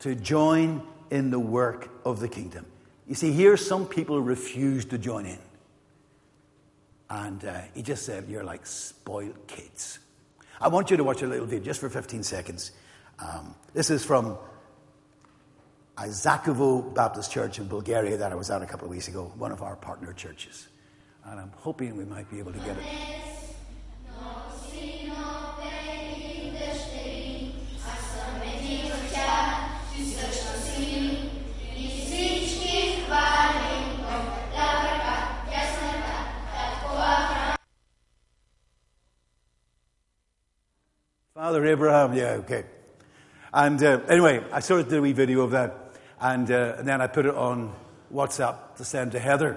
to 0.00 0.14
join 0.14 0.82
in 1.10 1.30
the 1.30 1.40
work 1.40 1.88
of 2.04 2.20
the 2.20 2.28
kingdom. 2.28 2.66
You 3.08 3.14
see, 3.14 3.32
here 3.32 3.56
some 3.56 3.86
people 3.86 4.20
refuse 4.20 4.84
to 4.86 4.98
join 4.98 5.24
in. 5.24 5.38
And 7.08 7.42
uh, 7.42 7.60
he 7.74 7.80
just 7.80 8.04
said, 8.04 8.28
You're 8.28 8.44
like 8.44 8.66
spoiled 8.66 9.46
kids. 9.46 9.98
I 10.62 10.68
want 10.68 10.92
you 10.92 10.96
to 10.96 11.02
watch 11.02 11.22
a 11.22 11.26
little 11.26 11.46
video 11.46 11.64
just 11.64 11.80
for 11.80 11.90
15 11.90 12.22
seconds. 12.22 12.70
Um, 13.18 13.56
this 13.74 13.90
is 13.90 14.04
from 14.04 14.38
Isakovo 15.96 16.94
Baptist 16.94 17.32
Church 17.32 17.58
in 17.58 17.66
Bulgaria 17.66 18.16
that 18.16 18.30
I 18.30 18.36
was 18.36 18.48
at 18.48 18.62
a 18.62 18.66
couple 18.66 18.84
of 18.84 18.92
weeks 18.92 19.08
ago, 19.08 19.32
one 19.36 19.50
of 19.50 19.60
our 19.60 19.74
partner 19.74 20.12
churches. 20.12 20.68
And 21.24 21.40
I'm 21.40 21.50
hoping 21.56 21.96
we 21.96 22.04
might 22.04 22.30
be 22.30 22.38
able 22.38 22.52
to 22.52 22.60
get 22.60 22.76
it. 22.76 23.31
Father 41.42 41.66
Abraham, 41.66 42.14
yeah, 42.14 42.34
okay. 42.34 42.62
And 43.52 43.82
uh, 43.82 43.98
anyway, 44.08 44.44
I 44.52 44.60
sort 44.60 44.82
of 44.82 44.88
did 44.88 44.98
a 44.98 45.02
wee 45.02 45.12
video 45.12 45.40
of 45.40 45.50
that, 45.50 45.92
and, 46.20 46.48
uh, 46.48 46.76
and, 46.78 46.86
then 46.86 47.00
I 47.00 47.08
put 47.08 47.26
it 47.26 47.34
on 47.34 47.74
WhatsApp 48.14 48.76
to 48.76 48.84
send 48.84 49.10
to 49.10 49.18
Heather. 49.18 49.54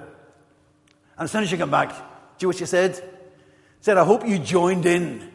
And 1.16 1.26
as 1.26 1.32
soon 1.32 1.44
as 1.44 1.50
she 1.50 1.58
came 1.58 1.70
back, 1.70 1.90
do 1.90 1.96
you 1.96 2.02
know 2.46 2.48
what 2.48 2.56
she 2.56 2.66
said? 2.66 2.96
She 2.96 3.02
said, 3.82 3.98
I 3.98 4.04
hope 4.04 4.28
you 4.28 4.40
joined 4.40 4.88
in. 4.88 5.32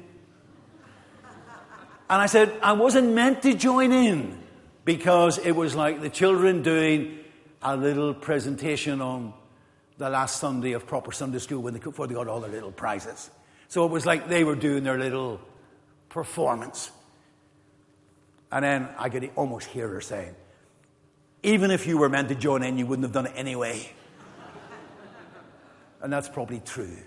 And 2.10 2.20
I 2.20 2.26
said, 2.26 2.52
I 2.64 2.72
wasn't 2.72 3.14
meant 3.14 3.42
to 3.42 3.54
join 3.54 3.92
in 3.92 4.36
because 4.84 5.38
it 5.38 5.52
was 5.52 5.76
like 5.76 6.00
the 6.00 6.10
children 6.10 6.64
doing 6.64 7.20
a 7.62 7.76
little 7.76 8.12
presentation 8.12 9.00
on 9.00 9.34
the 9.98 10.10
last 10.10 10.40
Sunday 10.40 10.72
of 10.72 10.84
proper 10.84 11.12
Sunday 11.12 11.38
school 11.38 11.62
when 11.62 11.74
they, 11.74 11.80
before 11.80 12.08
they 12.08 12.14
got 12.14 12.26
all 12.26 12.40
their 12.40 12.50
little 12.50 12.72
prizes. 12.72 13.30
So 13.68 13.86
it 13.86 13.92
was 13.92 14.04
like 14.04 14.28
they 14.28 14.42
were 14.42 14.56
doing 14.56 14.82
their 14.82 14.98
little 14.98 15.40
performance. 16.10 16.90
And 18.52 18.64
then 18.64 18.88
I 18.98 19.08
could 19.08 19.30
almost 19.36 19.68
hear 19.68 19.88
her 19.88 20.00
saying, 20.00 20.34
even 21.42 21.70
if 21.70 21.86
you 21.86 21.96
were 21.96 22.10
meant 22.10 22.28
to 22.28 22.34
join 22.34 22.62
in, 22.62 22.76
you 22.76 22.86
wouldn't 22.86 23.04
have 23.04 23.12
done 23.12 23.26
it 23.26 23.32
anyway. 23.34 23.88
and 26.02 26.12
that's 26.12 26.28
probably 26.28 26.60
true. 26.60 26.98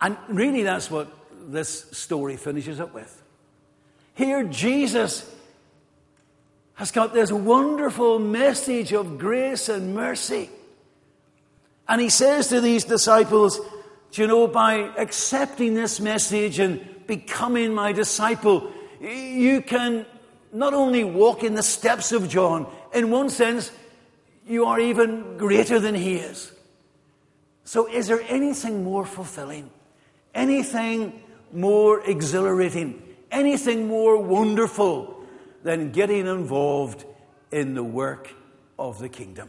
And 0.00 0.16
really, 0.28 0.64
that's 0.64 0.90
what 0.90 1.12
this 1.46 1.90
story 1.92 2.36
finishes 2.36 2.80
up 2.80 2.92
with. 2.92 3.22
Here, 4.14 4.44
Jesus 4.44 5.30
has 6.74 6.90
got 6.90 7.14
this 7.14 7.30
wonderful 7.30 8.18
message 8.18 8.92
of 8.92 9.18
grace 9.18 9.68
and 9.68 9.94
mercy. 9.94 10.50
And 11.88 12.00
he 12.00 12.08
says 12.08 12.48
to 12.48 12.60
these 12.60 12.84
disciples, 12.84 13.60
"Do 14.10 14.22
you 14.22 14.26
know, 14.26 14.48
by 14.48 14.90
accepting 14.96 15.74
this 15.74 16.00
message 16.00 16.58
and 16.58 16.93
becoming 17.06 17.74
my 17.74 17.92
disciple, 17.92 18.72
you 19.00 19.60
can 19.62 20.06
not 20.52 20.72
only 20.72 21.04
walk 21.04 21.42
in 21.42 21.54
the 21.54 21.62
steps 21.62 22.12
of 22.12 22.28
John, 22.28 22.66
in 22.92 23.10
one 23.10 23.28
sense, 23.28 23.70
you 24.46 24.66
are 24.66 24.78
even 24.78 25.36
greater 25.36 25.80
than 25.80 25.94
he 25.94 26.16
is. 26.16 26.52
So, 27.64 27.88
is 27.88 28.06
there 28.06 28.22
anything 28.28 28.84
more 28.84 29.06
fulfilling? 29.06 29.70
Anything 30.34 31.22
more 31.52 32.02
exhilarating? 32.02 33.02
Anything 33.30 33.88
more 33.88 34.18
wonderful 34.18 35.24
than 35.62 35.90
getting 35.90 36.26
involved 36.26 37.04
in 37.50 37.74
the 37.74 37.82
work 37.82 38.32
of 38.78 38.98
the 38.98 39.08
kingdom? 39.08 39.48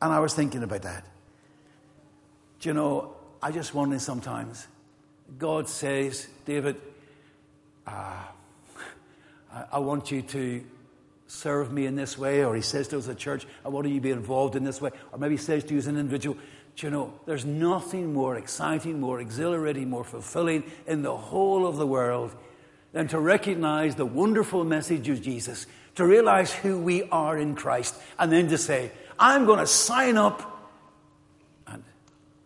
And 0.00 0.12
I 0.12 0.20
was 0.20 0.34
thinking 0.34 0.62
about 0.62 0.82
that. 0.82 1.04
Do 2.60 2.68
you 2.68 2.74
know, 2.74 3.16
I 3.42 3.50
just 3.50 3.74
wonder 3.74 3.98
sometimes 3.98 4.66
God 5.36 5.68
says, 5.68 6.26
David, 6.46 6.76
uh, 7.86 8.22
I 9.70 9.78
want 9.78 10.10
you 10.10 10.22
to 10.22 10.64
serve 11.26 11.70
me 11.70 11.86
in 11.86 11.96
this 11.96 12.16
way, 12.16 12.44
or 12.44 12.54
he 12.54 12.62
says 12.62 12.88
to 12.88 12.98
us 12.98 13.08
church, 13.16 13.46
I 13.64 13.68
want 13.68 13.86
you 13.86 13.94
to 13.94 14.00
be 14.00 14.10
involved 14.10 14.56
in 14.56 14.64
this 14.64 14.80
way, 14.80 14.90
or 15.12 15.18
maybe 15.18 15.34
he 15.34 15.42
says 15.42 15.64
to 15.64 15.72
you 15.72 15.78
as 15.78 15.86
an 15.86 15.98
individual, 15.98 16.36
Do 16.76 16.86
you 16.86 16.90
know, 16.90 17.12
there's 17.26 17.44
nothing 17.44 18.12
more 18.14 18.36
exciting, 18.36 19.00
more 19.00 19.20
exhilarating, 19.20 19.90
more 19.90 20.04
fulfilling 20.04 20.64
in 20.86 21.02
the 21.02 21.16
whole 21.16 21.66
of 21.66 21.76
the 21.76 21.86
world 21.86 22.34
than 22.92 23.08
to 23.08 23.20
recognize 23.20 23.94
the 23.94 24.06
wonderful 24.06 24.64
message 24.64 25.08
of 25.10 25.20
Jesus, 25.20 25.66
to 25.96 26.06
realize 26.06 26.52
who 26.52 26.78
we 26.78 27.02
are 27.10 27.36
in 27.36 27.54
Christ, 27.54 27.94
and 28.18 28.32
then 28.32 28.48
to 28.48 28.56
say, 28.56 28.90
I'm 29.18 29.44
going 29.44 29.58
to 29.58 29.66
sign 29.66 30.16
up. 30.16 30.70
And, 31.66 31.84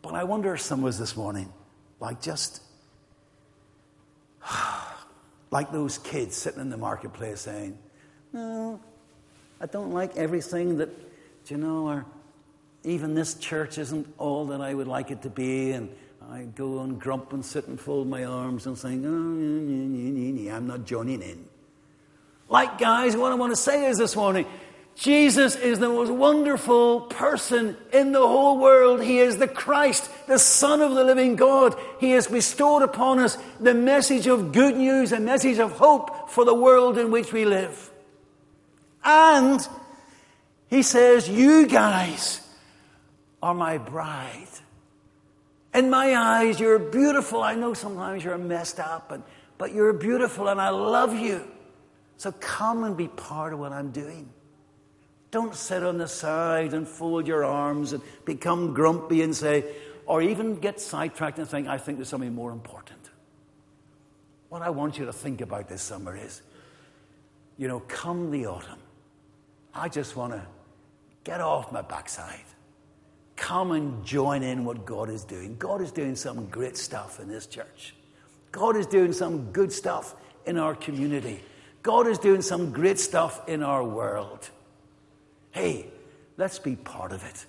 but 0.03 0.15
I 0.15 0.25
wonder 0.25 0.55
if 0.55 0.61
some 0.61 0.81
of 0.81 0.87
us 0.87 0.99
this 0.99 1.17
morning, 1.17 1.53
like 2.01 2.21
just 2.21 2.61
like 5.51 5.73
those 5.73 5.99
kids 5.99 6.37
sitting 6.37 6.61
in 6.61 6.71
the 6.71 6.77
marketplace 6.77 7.41
saying, 7.41 7.79
No, 8.33 8.81
I 9.61 9.67
don't 9.67 9.93
like 9.93 10.17
everything 10.17 10.79
that, 10.79 10.91
you 11.49 11.57
know, 11.57 11.87
or 11.87 12.07
even 12.85 13.15
this 13.15 13.35
church 13.35 13.79
isn't 13.79 14.13
all 14.19 14.47
that 14.47 14.61
I 14.61 14.75
would 14.75 14.89
like 14.89 15.11
it 15.11 15.23
to 15.23 15.31
be. 15.31 15.73
And 15.73 15.89
I 16.31 16.43
go 16.43 16.81
and 16.81 17.01
grump 17.01 17.33
and 17.33 17.45
sit 17.45 17.69
and 17.69 17.81
fold 17.81 18.09
my 18.09 18.25
arms 18.25 18.67
and 18.67 18.77
saying, 18.77 19.05
Oh, 19.07 20.55
I'm 20.57 20.67
not 20.67 20.85
joining 20.85 21.23
in. 21.23 21.45
Like, 22.49 22.79
guys, 22.79 23.17
what 23.17 23.33
I 23.33 23.35
want 23.35 23.53
to 23.53 23.57
say 23.57 23.87
is 23.87 23.99
this 23.99 24.15
morning 24.15 24.47
Jesus 24.95 25.57
is 25.57 25.79
the 25.79 25.89
most 25.89 26.11
wonderful 26.11 27.03
person 27.03 27.77
in 27.93 28.13
the 28.13 28.27
whole 28.27 28.59
world. 28.59 29.03
He 29.03 29.19
is 29.19 29.39
the 29.39 29.49
Christ, 29.49 30.11
the 30.27 30.39
Son 30.39 30.81
of 30.81 30.95
the 30.95 31.03
living 31.03 31.35
God. 31.35 31.75
He 31.99 32.13
has 32.13 32.27
bestowed 32.27 32.83
upon 32.83 33.19
us 33.19 33.37
the 33.59 33.75
message 33.75 34.27
of 34.27 34.53
good 34.53 34.77
news, 34.77 35.13
a 35.13 35.19
message 35.19 35.59
of 35.59 35.73
hope 35.73 36.31
for 36.31 36.45
the 36.45 36.55
world 36.55 36.99
in 36.99 37.11
which 37.11 37.33
we 37.33 37.45
live. 37.45 37.91
And 39.03 39.67
he 40.69 40.83
says, 40.83 41.29
You 41.29 41.67
guys 41.67 42.41
are 43.43 43.55
my 43.55 43.79
bride. 43.79 44.47
In 45.75 45.89
my 45.89 46.15
eyes, 46.15 46.61
you're 46.61 46.79
beautiful. 46.79 47.43
I 47.43 47.55
know 47.55 47.73
sometimes 47.75 48.23
you're 48.23 48.39
messed 48.39 48.79
up, 48.79 49.11
and, 49.11 49.23
but 49.57 49.75
you're 49.75 49.93
beautiful 49.93 50.49
and 50.49 50.61
I 50.61 50.69
love 50.69 51.15
you. 51.15 51.49
So 52.19 52.31
come 52.33 52.85
and 52.85 52.97
be 52.97 53.09
part 53.09 53.53
of 53.53 53.59
what 53.59 53.73
I'm 53.73 53.91
doing. 53.91 54.29
Don't 55.33 55.55
sit 55.55 55.83
on 55.83 55.97
the 55.97 56.07
side 56.07 56.75
and 56.75 56.87
fold 56.87 57.27
your 57.27 57.43
arms 57.43 57.95
and 57.95 58.03
become 58.27 58.75
grumpy 58.75 59.23
and 59.23 59.35
say, 59.35 59.65
or 60.07 60.21
even 60.21 60.57
get 60.57 60.79
sidetracked 60.79 61.39
and 61.39 61.49
think, 61.49 61.67
I 61.67 61.79
think 61.79 61.97
there's 61.99 62.11
something 62.11 62.35
more 62.35 62.53
important. 62.53 63.01
What 64.51 64.61
I 64.61 64.69
want 64.69 64.99
you 64.99 65.07
to 65.07 65.13
think 65.13 65.41
about 65.41 65.71
this 65.71 65.81
summer 65.81 66.15
is, 66.15 66.43
you 67.57 67.67
know, 67.67 67.81
come 67.81 68.31
the 68.31 68.47
autumn, 68.47 68.79
I 69.75 69.89
just 69.89 70.17
want 70.17 70.35
to 70.35 70.43
get 71.25 71.41
off 71.41 71.73
my 71.73 71.81
backside. 71.81 72.45
Come 73.37 73.73
and 73.73 74.05
join 74.05 74.43
in 74.43 74.67
what 74.67 74.85
God 74.85 75.09
is 75.09 75.25
doing. 75.25 75.57
God 75.57 75.81
is 75.81 75.91
doing 75.93 76.15
some 76.15 76.47
great 76.47 76.77
stuff 76.77 77.21
in 77.21 77.29
this 77.29 77.47
church. 77.47 77.95
God 78.51 78.77
is 78.77 78.87
doing 78.87 79.15
some 79.15 79.51
good 79.53 79.73
stuff 79.73 80.15
in 80.45 80.59
our 80.59 80.75
community. 80.75 81.41
God 81.83 82.07
is 82.07 82.19
doing 82.19 82.43
some 82.43 82.71
great 82.71 83.01
stuff 83.01 83.49
in 83.49 83.63
our 83.63 83.83
world. 83.83 84.51
Hey, 85.53 85.87
let's 86.37 86.59
be 86.59 86.77
part 86.77 87.13
of 87.13 87.25
it 87.25 87.47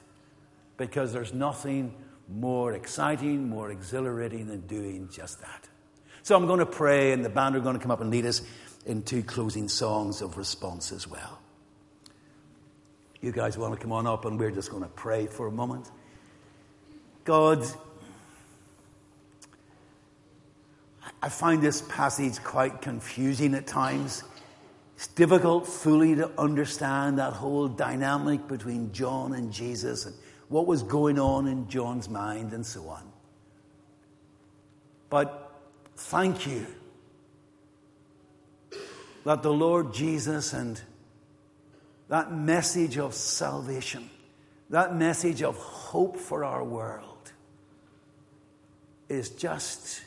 because 0.77 1.13
there's 1.13 1.33
nothing 1.33 1.93
more 2.29 2.73
exciting, 2.73 3.49
more 3.49 3.71
exhilarating 3.71 4.47
than 4.47 4.61
doing 4.61 5.09
just 5.11 5.41
that. 5.41 5.67
So 6.21 6.35
I'm 6.37 6.47
going 6.47 6.59
to 6.59 6.65
pray, 6.65 7.11
and 7.11 7.23
the 7.23 7.29
band 7.29 7.55
are 7.55 7.59
going 7.59 7.75
to 7.75 7.81
come 7.81 7.91
up 7.91 8.01
and 8.01 8.09
lead 8.09 8.25
us 8.25 8.41
in 8.85 9.03
two 9.03 9.23
closing 9.23 9.67
songs 9.67 10.21
of 10.21 10.37
response 10.37 10.91
as 10.91 11.07
well. 11.07 11.39
You 13.21 13.31
guys 13.31 13.57
want 13.57 13.73
to 13.73 13.79
come 13.79 13.91
on 13.91 14.07
up, 14.07 14.25
and 14.25 14.39
we're 14.39 14.51
just 14.51 14.69
going 14.69 14.83
to 14.83 14.89
pray 14.89 15.27
for 15.27 15.47
a 15.47 15.51
moment. 15.51 15.89
God, 17.25 17.65
I 21.21 21.29
find 21.29 21.61
this 21.61 21.81
passage 21.83 22.41
quite 22.43 22.81
confusing 22.81 23.53
at 23.53 23.67
times. 23.67 24.23
It's 25.03 25.11
difficult 25.11 25.67
fully 25.67 26.15
to 26.15 26.31
understand 26.37 27.17
that 27.19 27.33
whole 27.33 27.67
dynamic 27.67 28.47
between 28.47 28.93
John 28.93 29.33
and 29.33 29.51
Jesus 29.51 30.05
and 30.05 30.15
what 30.47 30.65
was 30.65 30.81
going 30.81 31.19
on 31.19 31.45
in 31.45 31.67
John's 31.67 32.07
mind 32.07 32.53
and 32.53 32.65
so 32.65 32.87
on. 32.87 33.03
But 35.09 35.59
thank 35.97 36.47
you 36.47 36.65
that 39.25 39.43
the 39.43 39.51
Lord 39.51 39.93
Jesus 39.93 40.53
and 40.53 40.79
that 42.07 42.31
message 42.31 42.97
of 42.97 43.13
salvation, 43.13 44.09
that 44.69 44.95
message 44.95 45.43
of 45.43 45.57
hope 45.57 46.15
for 46.15 46.45
our 46.45 46.63
world, 46.63 47.33
is 49.09 49.31
just 49.31 50.01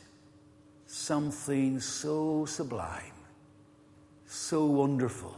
something 0.87 1.81
so 1.81 2.47
sublime, 2.47 3.13
so 4.27 4.65
wonderful. 4.67 5.37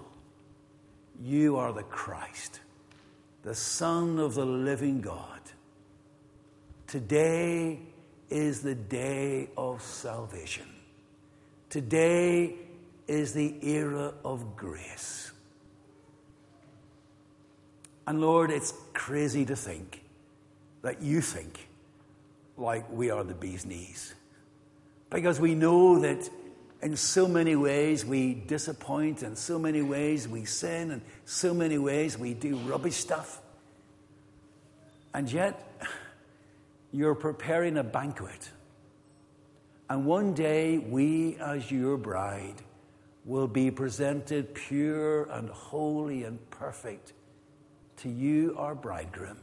You 1.23 1.57
are 1.57 1.73
the 1.73 1.83
Christ, 1.83 2.61
the 3.43 3.55
Son 3.55 4.19
of 4.19 4.35
the 4.35 4.47
living 4.47 5.01
God. 5.01 5.41
Today 6.87 7.81
is 8.31 8.63
the 8.63 8.75
day 8.75 9.51
of 9.57 9.83
salvation. 9.83 10.67
Today 11.69 12.55
is 13.07 13.33
the 13.33 13.55
era 13.63 14.15
of 14.25 14.57
grace. 14.57 15.33
And 18.07 18.21
Lord, 18.21 18.51
it's 18.51 18.73
crazy 18.95 19.45
to 19.45 19.57
think 19.57 20.03
that 20.83 21.03
you 21.03 21.21
think 21.21 21.69
like 22.57 22.91
we 22.91 23.11
are 23.11 23.23
the 23.23 23.35
bee's 23.35 23.67
knees. 23.67 24.15
Because 25.11 25.41
we 25.41 25.55
know 25.55 25.99
that 26.01 26.29
in 26.81 26.97
so 26.97 27.27
many 27.27 27.57
ways 27.57 28.05
we 28.05 28.35
disappoint, 28.35 29.23
in 29.23 29.35
so 29.37 29.59
many 29.59 29.83
ways 29.83 30.29
we 30.29 30.45
sin, 30.45 30.91
in 30.91 31.03
so 31.25 31.53
many 31.53 31.79
ways 31.79 32.17
we 32.17 32.35
do 32.35 32.57
rubbish 32.59 32.95
stuff. 32.95 33.41
And 35.13 35.31
yet, 35.31 35.65
you're 36.93 37.17
preparing 37.17 37.77
a 37.77 37.83
banquet. 37.83 38.51
And 39.91 40.05
one 40.05 40.35
day, 40.35 40.79
we, 40.79 41.37
as 41.37 41.71
your 41.71 41.97
bride, 41.97 42.63
will 43.25 43.49
be 43.49 43.71
presented 43.71 44.55
pure 44.55 45.25
and 45.25 45.49
holy 45.49 46.25
and 46.25 46.39
perfect 46.51 47.13
to 47.99 48.09
you, 48.09 48.55
our 48.57 48.75
bridegroom. 48.75 49.39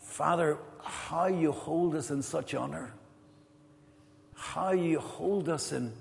Father, 0.00 0.58
how 0.82 1.26
you 1.26 1.50
hold 1.50 1.94
us 1.94 2.10
in 2.10 2.22
such 2.22 2.54
honor 2.54 2.92
how 4.34 4.72
you 4.72 5.00
hold 5.00 5.48
us 5.48 5.72
in 5.72 5.92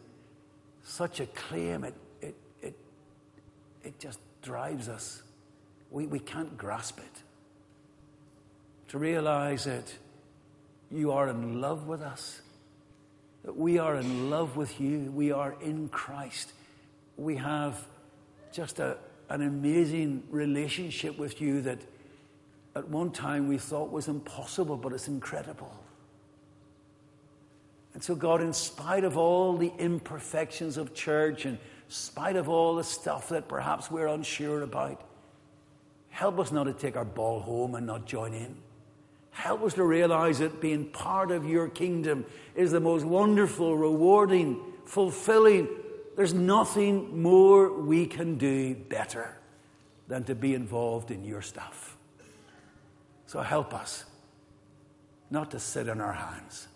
such 0.84 1.20
a 1.20 1.26
claim, 1.28 1.84
it, 1.84 1.94
it, 2.22 2.36
it, 2.62 2.76
it 3.84 4.00
just 4.00 4.20
drives 4.42 4.90
us. 4.90 5.24
We, 5.92 6.08
we 6.08 6.20
can't 6.20 6.58
grasp 6.58 7.00
it. 7.00 7.24
To 8.90 8.98
realize 8.98 9.64
that 9.64 9.94
you 10.92 11.12
are 11.12 11.30
in 11.30 11.62
love 11.62 11.88
with 11.88 12.02
us, 12.02 12.42
that 13.44 13.56
we 13.56 13.80
are 13.80 13.96
in 13.96 14.30
love 14.30 14.56
with 14.56 14.80
you, 14.80 15.12
we 15.14 15.32
are 15.32 15.56
in 15.62 15.90
Christ. 15.90 16.54
We 17.18 17.38
have 17.38 17.84
just 18.52 18.80
a, 18.80 18.98
an 19.30 19.42
amazing 19.42 20.24
relationship 20.30 21.18
with 21.18 21.42
you 21.42 21.62
that 21.62 21.80
at 22.76 22.88
one 22.88 23.12
time 23.12 23.48
we 23.48 23.58
thought 23.58 23.92
was 23.92 24.08
impossible, 24.08 24.78
but 24.78 24.94
it's 24.94 25.08
incredible. 25.08 25.83
And 27.94 28.04
so, 28.04 28.16
God, 28.16 28.42
in 28.42 28.54
spite 28.54 29.04
of 29.04 29.18
all 29.18 29.56
the 29.56 29.72
imperfections 29.78 30.78
of 30.78 30.94
church 30.94 31.46
and 31.46 31.60
spite 31.90 32.36
of 32.36 32.50
all 32.50 32.76
the 32.76 32.84
stuff 32.84 33.30
that 33.30 33.48
perhaps 33.48 33.92
we're 33.92 34.08
unsure 34.08 34.64
about, 34.64 35.02
help 36.10 36.40
us 36.40 36.52
not 36.52 36.64
to 36.64 36.74
take 36.74 36.96
our 36.96 37.06
ball 37.06 37.40
home 37.40 37.76
and 37.76 37.86
not 37.86 38.06
join 38.06 38.34
in. 38.34 38.56
Help 39.30 39.64
us 39.64 39.74
to 39.76 39.84
realize 39.84 40.40
that 40.40 40.62
being 40.62 40.86
part 40.86 41.32
of 41.32 41.48
your 41.48 41.68
kingdom 41.68 42.26
is 42.56 42.72
the 42.72 42.80
most 42.80 43.06
wonderful, 43.06 43.76
rewarding, 43.76 44.60
fulfilling. 44.86 45.68
There's 46.16 46.34
nothing 46.34 47.22
more 47.22 47.74
we 47.74 48.06
can 48.06 48.38
do 48.38 48.76
better 48.76 49.38
than 50.08 50.24
to 50.26 50.36
be 50.36 50.54
involved 50.54 51.10
in 51.10 51.24
your 51.24 51.42
stuff. 51.42 51.98
So 53.26 53.42
help 53.42 53.74
us 53.74 54.04
not 55.32 55.52
to 55.52 55.60
sit 55.60 55.90
on 55.90 56.00
our 56.00 56.14
hands 56.14 56.68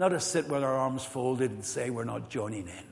not 0.00 0.08
to 0.08 0.18
sit 0.18 0.48
with 0.48 0.64
our 0.64 0.74
arms 0.74 1.04
folded 1.04 1.50
and 1.50 1.62
say 1.62 1.90
we're 1.90 2.04
not 2.04 2.30
joining 2.30 2.66
in. 2.66 2.84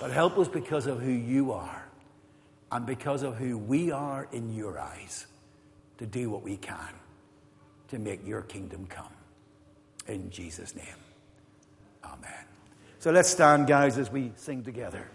But 0.00 0.12
help 0.12 0.38
us 0.38 0.46
because 0.46 0.86
of 0.86 1.02
who 1.02 1.10
you 1.10 1.50
are 1.50 1.88
and 2.70 2.86
because 2.86 3.24
of 3.24 3.36
who 3.36 3.58
we 3.58 3.90
are 3.90 4.28
in 4.30 4.54
your 4.54 4.78
eyes 4.78 5.26
to 5.98 6.06
do 6.06 6.30
what 6.30 6.42
we 6.42 6.56
can 6.56 6.94
to 7.88 7.98
make 7.98 8.24
your 8.24 8.42
kingdom 8.42 8.86
come. 8.86 9.10
In 10.06 10.30
Jesus' 10.30 10.76
name. 10.76 10.86
Amen. 12.04 12.44
So 13.00 13.10
let's 13.10 13.28
stand, 13.28 13.66
guys, 13.66 13.98
as 13.98 14.08
we 14.08 14.30
sing 14.36 14.62
together. 14.62 15.08